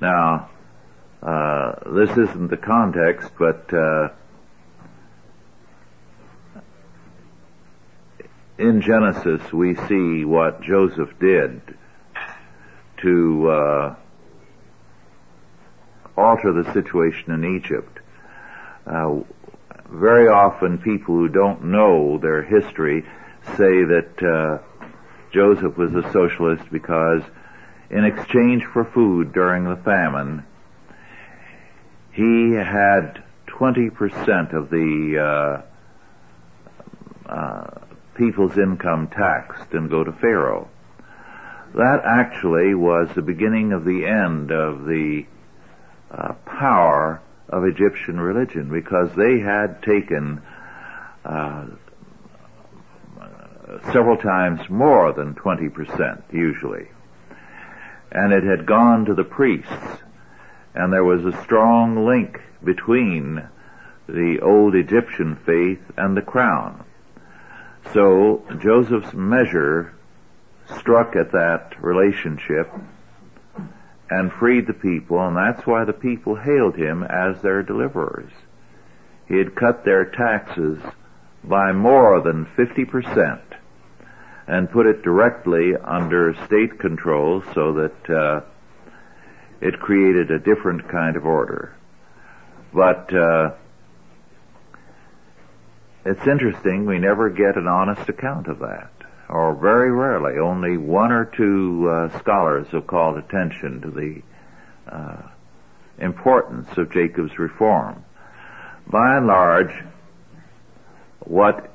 Now, 0.00 0.48
uh, 1.22 1.72
this 1.90 2.10
isn't 2.10 2.48
the 2.48 2.56
context, 2.56 3.30
but 3.38 3.72
uh, 3.74 4.08
in 8.58 8.80
Genesis 8.80 9.52
we 9.52 9.74
see 9.74 10.24
what 10.24 10.62
Joseph 10.62 11.10
did 11.18 11.60
to 13.02 13.50
uh, 13.50 13.94
alter 16.16 16.52
the 16.52 16.72
situation 16.72 17.32
in 17.32 17.56
Egypt. 17.56 17.98
Uh, 18.86 19.20
very 19.90 20.28
often 20.28 20.78
people 20.78 21.14
who 21.14 21.28
don't 21.28 21.64
know 21.64 22.18
their 22.18 22.42
history 22.42 23.02
say 23.56 23.84
that 23.84 24.22
uh, 24.22 24.94
Joseph 25.32 25.76
was 25.76 25.94
a 25.94 26.10
socialist 26.12 26.64
because 26.70 27.22
in 27.90 28.04
exchange 28.04 28.64
for 28.72 28.84
food 28.84 29.32
during 29.32 29.64
the 29.64 29.76
famine, 29.76 30.44
he 32.12 32.52
had 32.52 33.22
20% 33.48 34.52
of 34.52 34.70
the 34.70 35.62
uh, 37.28 37.32
uh, 37.32 37.80
people's 38.14 38.56
income 38.56 39.08
taxed 39.08 39.72
and 39.72 39.90
go 39.90 40.04
to 40.04 40.12
Pharaoh. 40.12 40.68
That 41.74 42.02
actually 42.04 42.74
was 42.74 43.08
the 43.14 43.22
beginning 43.22 43.72
of 43.72 43.84
the 43.84 44.06
end 44.06 44.50
of 44.50 44.84
the 44.86 45.26
uh, 46.10 46.32
power 46.44 47.20
of 47.48 47.64
Egyptian 47.64 48.20
religion 48.20 48.70
because 48.70 49.10
they 49.16 49.40
had 49.40 49.82
taken 49.82 50.42
uh, 51.24 51.66
several 53.92 54.16
times 54.16 54.68
more 54.68 55.12
than 55.12 55.34
20% 55.34 56.22
usually 56.32 56.88
and 58.12 58.32
it 58.32 58.44
had 58.44 58.66
gone 58.66 59.04
to 59.04 59.14
the 59.14 59.24
priests, 59.24 60.02
and 60.74 60.92
there 60.92 61.04
was 61.04 61.24
a 61.24 61.42
strong 61.42 62.06
link 62.06 62.40
between 62.62 63.48
the 64.08 64.40
old 64.42 64.74
Egyptian 64.74 65.36
faith 65.36 65.80
and 65.96 66.16
the 66.16 66.22
crown. 66.22 66.84
So 67.92 68.44
Joseph's 68.58 69.14
measure 69.14 69.94
struck 70.78 71.16
at 71.16 71.32
that 71.32 71.74
relationship 71.80 72.70
and 74.10 74.32
freed 74.32 74.66
the 74.66 74.74
people, 74.74 75.24
and 75.24 75.36
that's 75.36 75.66
why 75.66 75.84
the 75.84 75.92
people 75.92 76.34
hailed 76.34 76.76
him 76.76 77.04
as 77.04 77.40
their 77.40 77.62
deliverers. 77.62 78.32
He 79.28 79.38
had 79.38 79.54
cut 79.54 79.84
their 79.84 80.04
taxes 80.04 80.80
by 81.44 81.72
more 81.72 82.20
than 82.20 82.46
50% 82.56 83.40
and 84.50 84.68
put 84.68 84.84
it 84.84 85.02
directly 85.02 85.76
under 85.76 86.34
state 86.46 86.76
control 86.80 87.40
so 87.54 87.72
that 87.72 88.10
uh, 88.10 88.40
it 89.60 89.78
created 89.78 90.32
a 90.32 90.40
different 90.40 90.88
kind 90.88 91.14
of 91.14 91.24
order. 91.24 91.72
But 92.74 93.14
uh, 93.14 93.52
it's 96.04 96.26
interesting, 96.26 96.84
we 96.84 96.98
never 96.98 97.30
get 97.30 97.56
an 97.56 97.68
honest 97.68 98.08
account 98.08 98.48
of 98.48 98.58
that. 98.58 98.90
Or 99.28 99.54
very 99.54 99.92
rarely, 99.92 100.40
only 100.40 100.76
one 100.76 101.12
or 101.12 101.26
two 101.26 101.88
uh, 101.88 102.18
scholars 102.18 102.66
have 102.72 102.88
called 102.88 103.18
attention 103.18 103.80
to 103.82 103.90
the 103.92 104.22
uh, 104.92 105.22
importance 105.98 106.76
of 106.76 106.90
Jacob's 106.90 107.38
reform. 107.38 108.04
By 108.88 109.16
and 109.18 109.28
large, 109.28 109.84
what 111.20 111.72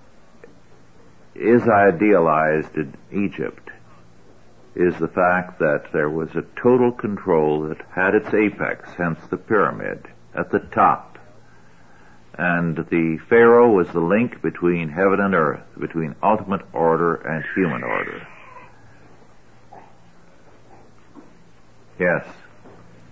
is 1.35 1.63
idealized 1.63 2.75
in 2.75 2.95
Egypt 3.11 3.69
is 4.75 4.97
the 4.99 5.07
fact 5.07 5.59
that 5.59 5.85
there 5.93 6.09
was 6.09 6.29
a 6.35 6.43
total 6.61 6.91
control 6.91 7.61
that 7.61 7.77
had 7.93 8.13
its 8.13 8.33
apex, 8.33 8.89
hence 8.97 9.19
the 9.29 9.37
pyramid, 9.37 10.05
at 10.33 10.51
the 10.51 10.59
top. 10.59 11.17
And 12.37 12.75
the 12.75 13.17
Pharaoh 13.29 13.71
was 13.71 13.87
the 13.89 14.01
link 14.01 14.41
between 14.41 14.89
heaven 14.89 15.21
and 15.21 15.33
earth, 15.33 15.63
between 15.79 16.15
ultimate 16.21 16.61
order 16.73 17.15
and 17.15 17.45
human 17.55 17.83
order. 17.83 18.27
Yes. 21.97 22.25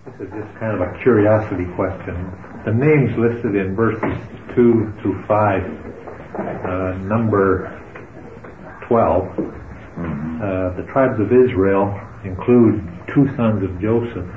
This 0.05 0.27
is 0.27 0.33
just 0.33 0.59
kind 0.59 0.75
of 0.75 0.81
a 0.81 0.99
curiosity 1.01 1.65
question. 1.75 2.29
The 2.65 2.73
names 2.73 3.17
listed 3.17 3.55
in 3.55 3.73
verses 3.73 4.17
2 4.55 4.93
to 5.01 5.23
5, 5.25 5.63
uh, 6.35 6.97
number 7.05 7.82
12, 8.93 9.23
mm-hmm. 9.23 10.39
uh, 10.39 10.69
the 10.77 10.83
tribes 10.91 11.19
of 11.19 11.33
Israel 11.33 11.99
include 12.23 12.87
two 13.11 13.25
sons 13.35 13.63
of 13.63 13.81
Joseph, 13.81 14.29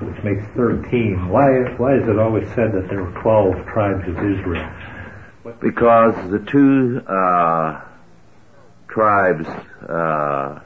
which 0.00 0.24
makes 0.24 0.42
13. 0.56 1.28
Why, 1.28 1.68
why 1.76 1.96
is 1.96 2.08
it 2.08 2.18
always 2.18 2.48
said 2.54 2.72
that 2.72 2.88
there 2.88 3.04
were 3.04 3.20
12 3.20 3.66
tribes 3.66 4.08
of 4.08 4.16
Israel? 4.16 4.66
Because 5.60 6.14
the 6.30 6.38
two 6.38 7.02
uh, 7.06 7.82
tribes, 8.88 9.46
uh, 9.46 10.60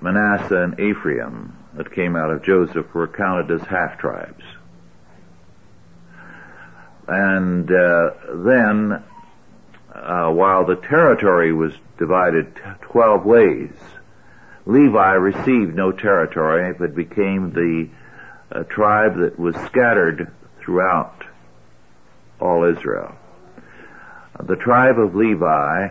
Manasseh 0.00 0.64
and 0.64 0.80
Ephraim, 0.80 1.56
that 1.74 1.94
came 1.94 2.16
out 2.16 2.30
of 2.32 2.42
Joseph 2.42 2.92
were 2.92 3.06
counted 3.06 3.52
as 3.52 3.64
half 3.68 4.00
tribes. 4.00 4.42
And 7.06 7.70
uh, 7.70 8.10
then, 8.34 9.04
uh, 9.94 10.30
while 10.30 10.64
the 10.64 10.76
territory 10.76 11.52
was 11.52 11.72
divided 11.98 12.54
12 12.82 13.24
ways, 13.24 13.70
Levi 14.66 15.12
received 15.12 15.74
no 15.74 15.92
territory, 15.92 16.74
but 16.78 16.94
became 16.94 17.52
the 17.52 17.88
uh, 18.50 18.62
tribe 18.64 19.16
that 19.18 19.38
was 19.38 19.54
scattered 19.66 20.32
throughout 20.60 21.24
all 22.40 22.64
Israel. 22.64 23.14
The 24.42 24.56
tribe 24.56 24.98
of 24.98 25.14
Levi 25.14 25.88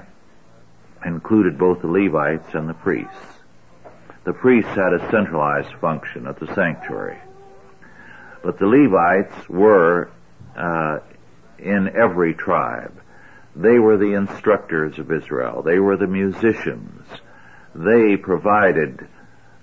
included 1.06 1.58
both 1.58 1.82
the 1.82 1.88
Levites 1.88 2.54
and 2.54 2.68
the 2.68 2.74
priests 2.74 3.32
the 4.24 4.34
priests 4.34 4.70
had 4.72 4.94
a 4.94 5.10
centralized 5.10 5.74
function 5.76 6.28
at 6.28 6.40
the 6.40 6.48
sanctuary. 6.54 7.18
But 8.44 8.60
the 8.60 8.68
Levites 8.68 9.50
were 9.50 10.12
uh, 10.56 11.00
in 11.58 11.90
every 11.96 12.34
tribe. 12.34 13.02
They 13.56 13.80
were 13.80 13.98
the 13.98 14.14
instructors 14.14 14.98
of 14.98 15.12
Israel. 15.12 15.62
They 15.62 15.80
were 15.80 15.98
the 15.98 16.08
musicians. 16.08 17.06
They 17.76 18.16
provided 18.18 19.08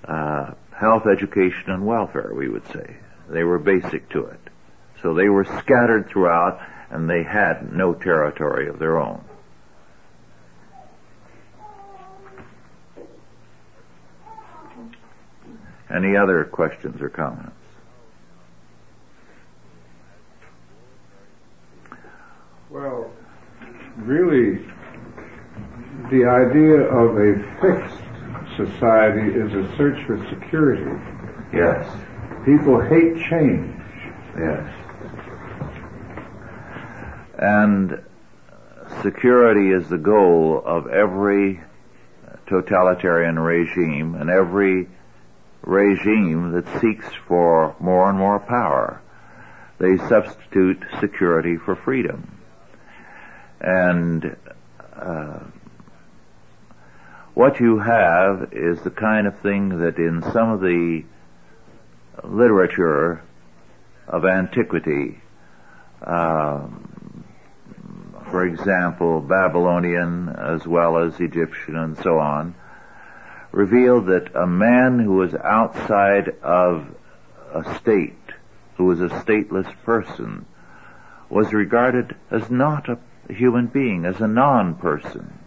uh, 0.04 0.52
health, 0.78 1.04
education, 1.06 1.64
and 1.68 1.86
welfare, 1.86 2.32
we 2.34 2.48
would 2.48 2.66
say. 2.68 2.96
They 3.28 3.44
were 3.44 3.58
basic 3.58 4.08
to 4.10 4.26
it. 4.26 4.40
So 5.02 5.14
they 5.14 5.28
were 5.28 5.44
scattered 5.44 6.08
throughout, 6.10 6.60
and 6.90 7.08
they 7.08 7.22
had 7.22 7.72
no 7.72 7.94
territory 7.94 8.68
of 8.68 8.78
their 8.78 8.98
own. 8.98 9.24
Any 15.94 16.16
other 16.16 16.44
questions 16.44 17.00
or 17.00 17.08
comments? 17.08 17.52
Well, 22.68 23.10
really, 23.98 24.64
the 26.10 26.24
idea 26.24 26.82
of 26.88 27.16
a 27.16 27.34
fixed 27.60 28.08
society 28.56 29.34
is 29.34 29.52
a 29.52 29.76
search 29.76 30.04
for 30.06 30.18
security. 30.28 30.90
Yes. 31.52 31.86
People 32.44 32.80
hate 32.80 33.16
change. 33.28 33.74
Yes. 34.38 34.74
And 37.38 38.02
security 39.02 39.70
is 39.70 39.88
the 39.88 39.98
goal 39.98 40.62
of 40.64 40.88
every 40.88 41.60
totalitarian 42.46 43.38
regime 43.38 44.14
and 44.14 44.30
every 44.30 44.88
regime 45.62 46.52
that 46.52 46.80
seeks 46.80 47.06
for 47.26 47.76
more 47.78 48.08
and 48.08 48.18
more 48.18 48.40
power. 48.40 49.00
They 49.78 49.98
substitute 50.08 50.82
security 51.00 51.56
for 51.56 51.76
freedom. 51.76 52.37
And 53.60 54.36
uh, 54.94 55.40
what 57.34 57.60
you 57.60 57.78
have 57.78 58.52
is 58.52 58.80
the 58.82 58.90
kind 58.90 59.26
of 59.26 59.38
thing 59.40 59.78
that 59.80 59.98
in 59.98 60.22
some 60.32 60.50
of 60.50 60.60
the 60.60 61.04
literature 62.24 63.22
of 64.06 64.24
antiquity, 64.24 65.20
um, 66.02 67.24
for 68.30 68.44
example, 68.44 69.20
Babylonian 69.20 70.28
as 70.28 70.66
well 70.66 70.98
as 70.98 71.20
Egyptian 71.20 71.76
and 71.76 71.96
so 71.98 72.18
on, 72.18 72.54
revealed 73.52 74.06
that 74.06 74.34
a 74.34 74.46
man 74.46 74.98
who 74.98 75.14
was 75.14 75.34
outside 75.34 76.28
of 76.42 76.94
a 77.54 77.74
state, 77.78 78.14
who 78.76 78.84
was 78.84 79.00
a 79.00 79.08
stateless 79.08 79.72
person, 79.84 80.44
was 81.30 81.52
regarded 81.52 82.14
as 82.30 82.50
not 82.50 82.88
a 82.88 82.98
human 83.28 83.66
being, 83.66 84.04
as 84.04 84.20
a 84.20 84.28
non-person. 84.28 85.38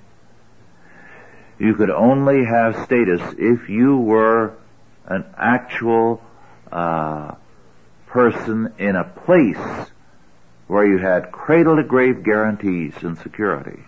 You 1.59 1.75
could 1.75 1.91
only 1.91 2.43
have 2.45 2.85
status 2.85 3.21
if 3.37 3.69
you 3.69 3.97
were 3.97 4.53
an 5.05 5.25
actual 5.37 6.21
uh, 6.71 7.35
person 8.07 8.73
in 8.77 8.95
a 8.95 9.03
place 9.03 9.89
where 10.67 10.85
you 10.85 10.97
had 10.97 11.31
cradle 11.31 11.75
to 11.75 11.83
grave 11.83 12.23
guarantees 12.23 12.93
and 13.01 13.17
security. 13.17 13.83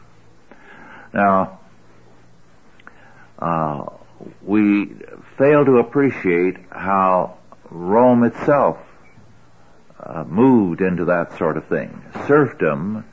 Now, 1.13 1.60
uh, 3.39 3.86
we 4.41 4.93
fail 5.38 5.65
to 5.65 5.78
appreciate 5.78 6.58
how 6.69 7.38
Rome 7.69 8.24
itself 8.24 8.78
uh, 10.00 10.24
moved 10.26 10.82
into 10.82 11.06
that 11.06 11.38
sort 11.38 11.58
of 11.58 11.65
thing. 11.67 12.04
Serfdom 12.28 13.06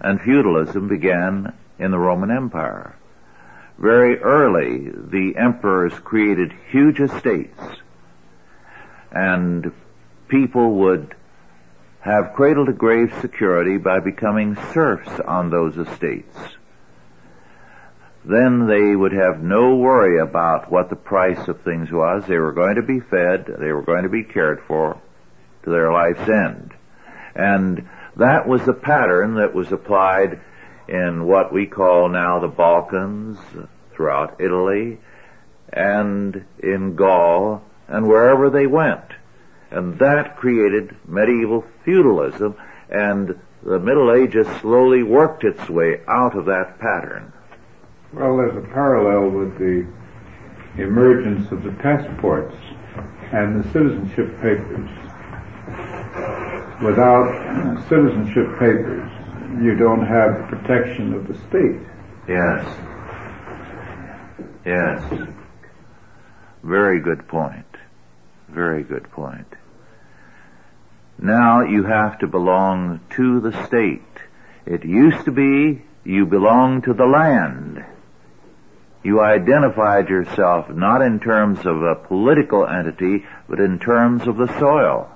and 0.00 0.20
feudalism 0.20 0.88
began 0.88 1.52
in 1.78 1.90
the 1.90 1.98
Roman 1.98 2.30
Empire. 2.30 2.96
Very 3.78 4.18
early, 4.18 4.90
the 4.90 5.34
emperors 5.36 5.92
created 6.00 6.52
huge 6.70 7.00
estates, 7.00 7.60
and 9.10 9.72
people 10.28 10.72
would 10.76 11.14
have 12.00 12.34
cradle 12.34 12.66
to 12.66 12.72
grave 12.72 13.12
security 13.20 13.78
by 13.78 14.00
becoming 14.00 14.56
serfs 14.72 15.20
on 15.20 15.50
those 15.50 15.76
estates 15.76 16.36
then 18.24 18.66
they 18.66 18.94
would 18.94 19.12
have 19.12 19.42
no 19.42 19.76
worry 19.76 20.18
about 20.18 20.70
what 20.70 20.90
the 20.90 20.96
price 20.96 21.48
of 21.48 21.60
things 21.62 21.90
was. 21.90 22.24
They 22.26 22.36
were 22.36 22.52
going 22.52 22.76
to 22.76 22.82
be 22.82 23.00
fed, 23.00 23.46
they 23.58 23.72
were 23.72 23.82
going 23.82 24.02
to 24.02 24.10
be 24.10 24.24
cared 24.24 24.62
for 24.66 25.00
to 25.64 25.70
their 25.70 25.92
life's 25.92 26.28
end. 26.28 26.74
And 27.34 27.88
that 28.20 28.46
was 28.46 28.64
the 28.64 28.74
pattern 28.74 29.34
that 29.34 29.54
was 29.54 29.72
applied 29.72 30.40
in 30.88 31.26
what 31.26 31.52
we 31.52 31.66
call 31.66 32.08
now 32.08 32.38
the 32.38 32.48
Balkans, 32.48 33.38
throughout 33.92 34.40
Italy, 34.40 34.98
and 35.72 36.44
in 36.62 36.96
Gaul, 36.96 37.62
and 37.88 38.06
wherever 38.06 38.50
they 38.50 38.66
went. 38.66 39.04
And 39.70 39.98
that 39.98 40.36
created 40.36 40.96
medieval 41.06 41.64
feudalism, 41.84 42.56
and 42.88 43.38
the 43.62 43.78
Middle 43.78 44.12
Ages 44.12 44.46
slowly 44.60 45.02
worked 45.02 45.44
its 45.44 45.68
way 45.68 46.00
out 46.08 46.36
of 46.36 46.46
that 46.46 46.78
pattern. 46.78 47.32
Well, 48.12 48.36
there's 48.36 48.56
a 48.56 48.68
parallel 48.68 49.30
with 49.30 49.58
the 49.58 49.86
emergence 50.82 51.50
of 51.52 51.62
the 51.62 51.72
passports 51.72 52.56
and 53.32 53.62
the 53.62 53.72
citizenship 53.72 54.34
papers. 54.40 54.90
Without 56.82 57.82
citizenship 57.88 58.58
papers, 58.58 59.10
you 59.62 59.74
don't 59.76 60.06
have 60.06 60.38
the 60.38 60.56
protection 60.56 61.14
of 61.14 61.28
the 61.28 61.34
state. 61.48 61.80
Yes. 62.28 62.64
Yes. 64.64 65.28
Very 66.62 67.00
good 67.00 67.26
point. 67.28 67.66
Very 68.48 68.82
good 68.82 69.10
point. 69.10 69.46
Now 71.18 71.62
you 71.62 71.84
have 71.84 72.18
to 72.20 72.26
belong 72.26 73.00
to 73.16 73.40
the 73.40 73.66
state. 73.66 74.02
It 74.66 74.84
used 74.84 75.24
to 75.24 75.30
be 75.30 75.82
you 76.04 76.24
belonged 76.24 76.84
to 76.84 76.94
the 76.94 77.06
land 77.06 77.84
you 79.02 79.20
identified 79.20 80.08
yourself 80.08 80.68
not 80.68 81.00
in 81.00 81.20
terms 81.20 81.60
of 81.60 81.82
a 81.82 81.94
political 81.94 82.66
entity, 82.66 83.24
but 83.48 83.58
in 83.58 83.78
terms 83.78 84.26
of 84.26 84.36
the 84.36 84.58
soil. 84.58 85.10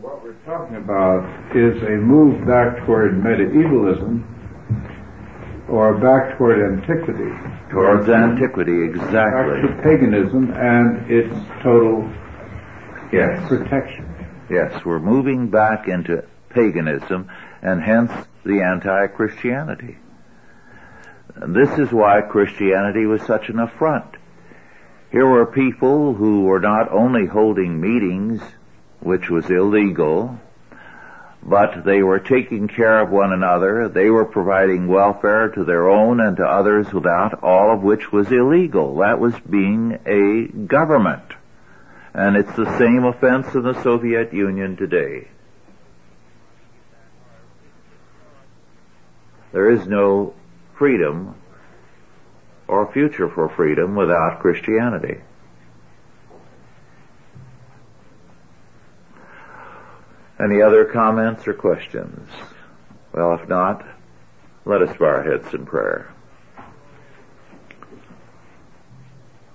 What 0.00 0.22
we're 0.22 0.34
talking 0.44 0.76
about 0.76 1.56
is 1.56 1.82
a 1.82 1.96
move 1.96 2.46
back 2.46 2.84
toward 2.84 3.16
medievalism 3.22 4.24
or 5.70 5.94
back 5.94 6.36
toward 6.36 6.60
antiquity. 6.60 7.30
Towards 7.70 8.06
antiquity, 8.10 8.84
exactly. 8.84 9.62
Back 9.62 9.76
to 9.76 9.82
paganism 9.82 10.52
and 10.52 11.10
its 11.10 11.34
total 11.62 12.12
yes. 13.10 13.48
protection. 13.48 14.04
Yes, 14.50 14.84
we're 14.84 15.00
moving 15.00 15.48
back 15.48 15.88
into 15.88 16.24
paganism 16.50 17.30
and 17.62 17.82
hence 17.82 18.12
the 18.44 18.60
anti-Christianity. 18.60 19.96
This 21.48 21.78
is 21.78 21.90
why 21.90 22.20
Christianity 22.20 23.06
was 23.06 23.22
such 23.22 23.48
an 23.48 23.60
affront. 23.60 24.16
Here 25.10 25.26
were 25.26 25.46
people 25.46 26.12
who 26.12 26.42
were 26.42 26.60
not 26.60 26.92
only 26.92 27.24
holding 27.24 27.80
meetings, 27.80 28.42
which 29.00 29.30
was 29.30 29.50
illegal, 29.50 30.38
but 31.42 31.84
they 31.84 32.02
were 32.02 32.18
taking 32.18 32.66
care 32.66 33.00
of 33.00 33.10
one 33.10 33.32
another. 33.32 33.88
They 33.88 34.10
were 34.10 34.24
providing 34.24 34.88
welfare 34.88 35.48
to 35.50 35.64
their 35.64 35.88
own 35.88 36.20
and 36.20 36.36
to 36.38 36.44
others 36.44 36.92
without 36.92 37.42
all 37.42 37.72
of 37.72 37.82
which 37.82 38.10
was 38.10 38.32
illegal. 38.32 38.96
That 38.96 39.20
was 39.20 39.34
being 39.48 39.98
a 40.06 40.48
government. 40.66 41.22
And 42.12 42.36
it's 42.36 42.56
the 42.56 42.78
same 42.78 43.04
offense 43.04 43.54
in 43.54 43.62
the 43.62 43.80
Soviet 43.82 44.32
Union 44.32 44.76
today. 44.76 45.28
There 49.52 49.70
is 49.70 49.86
no 49.86 50.34
freedom 50.76 51.34
or 52.68 52.92
future 52.92 53.28
for 53.28 53.48
freedom 53.48 53.94
without 53.94 54.40
Christianity. 54.40 55.20
Any 60.38 60.60
other 60.60 60.84
comments 60.84 61.48
or 61.48 61.54
questions? 61.54 62.28
Well, 63.12 63.34
if 63.34 63.48
not, 63.48 63.86
let 64.66 64.82
us 64.82 64.94
bow 64.98 65.06
our 65.06 65.22
heads 65.22 65.54
in 65.54 65.64
prayer. 65.64 66.12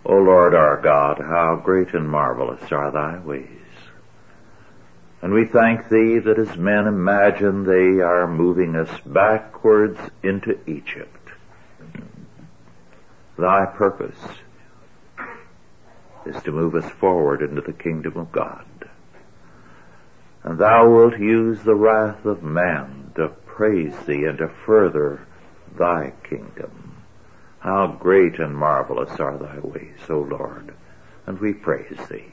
O 0.05 0.15
Lord 0.15 0.55
our 0.55 0.81
God, 0.81 1.19
how 1.19 1.61
great 1.63 1.93
and 1.93 2.09
marvelous 2.09 2.71
are 2.71 2.89
thy 2.89 3.19
ways. 3.19 3.47
And 5.21 5.33
we 5.33 5.45
thank 5.45 5.87
thee 5.87 6.17
that 6.17 6.39
as 6.39 6.57
men 6.57 6.87
imagine 6.87 7.63
they 7.63 8.01
are 8.01 8.27
moving 8.27 8.75
us 8.75 8.89
backwards 9.05 9.99
into 10.23 10.57
Egypt, 10.67 11.29
thy 13.37 13.67
purpose 13.67 14.17
is 16.25 16.41
to 16.41 16.51
move 16.51 16.73
us 16.73 16.89
forward 16.93 17.43
into 17.43 17.61
the 17.61 17.73
kingdom 17.73 18.17
of 18.17 18.31
God 18.31 18.65
and 20.43 20.57
thou 20.57 20.89
wilt 20.89 21.19
use 21.19 21.61
the 21.63 21.75
wrath 21.75 22.25
of 22.25 22.43
man 22.43 23.11
to 23.15 23.27
praise 23.45 23.95
thee 24.05 24.25
and 24.25 24.37
to 24.39 24.49
further 24.65 25.27
thy 25.77 26.13
kingdom. 26.27 27.03
How 27.59 27.95
great 27.99 28.39
and 28.39 28.55
marvelous 28.55 29.19
are 29.19 29.37
thy 29.37 29.59
ways, 29.59 29.99
O 30.09 30.19
Lord, 30.19 30.73
and 31.27 31.39
we 31.39 31.53
praise 31.53 32.07
thee. 32.09 32.31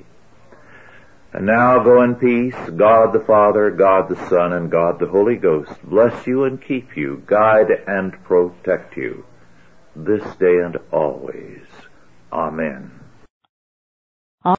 And 1.33 1.44
now 1.44 1.83
go 1.85 2.03
in 2.03 2.14
peace. 2.14 2.57
God 2.75 3.12
the 3.12 3.21
Father, 3.21 3.71
God 3.71 4.09
the 4.09 4.29
Son, 4.29 4.55
and 4.55 4.71
God 4.71 4.99
the 4.99 5.09
Holy 5.09 5.37
Ghost 5.37 5.73
bless 5.83 6.27
you 6.27 6.44
and 6.44 6.61
keep 6.61 6.97
you, 6.97 7.23
guide 7.27 7.71
and 7.87 8.12
protect 8.25 8.97
you 8.97 9.27
this 9.94 10.25
day 10.37 10.61
and 10.61 10.79
always. 10.90 11.61
Amen. 12.33 12.97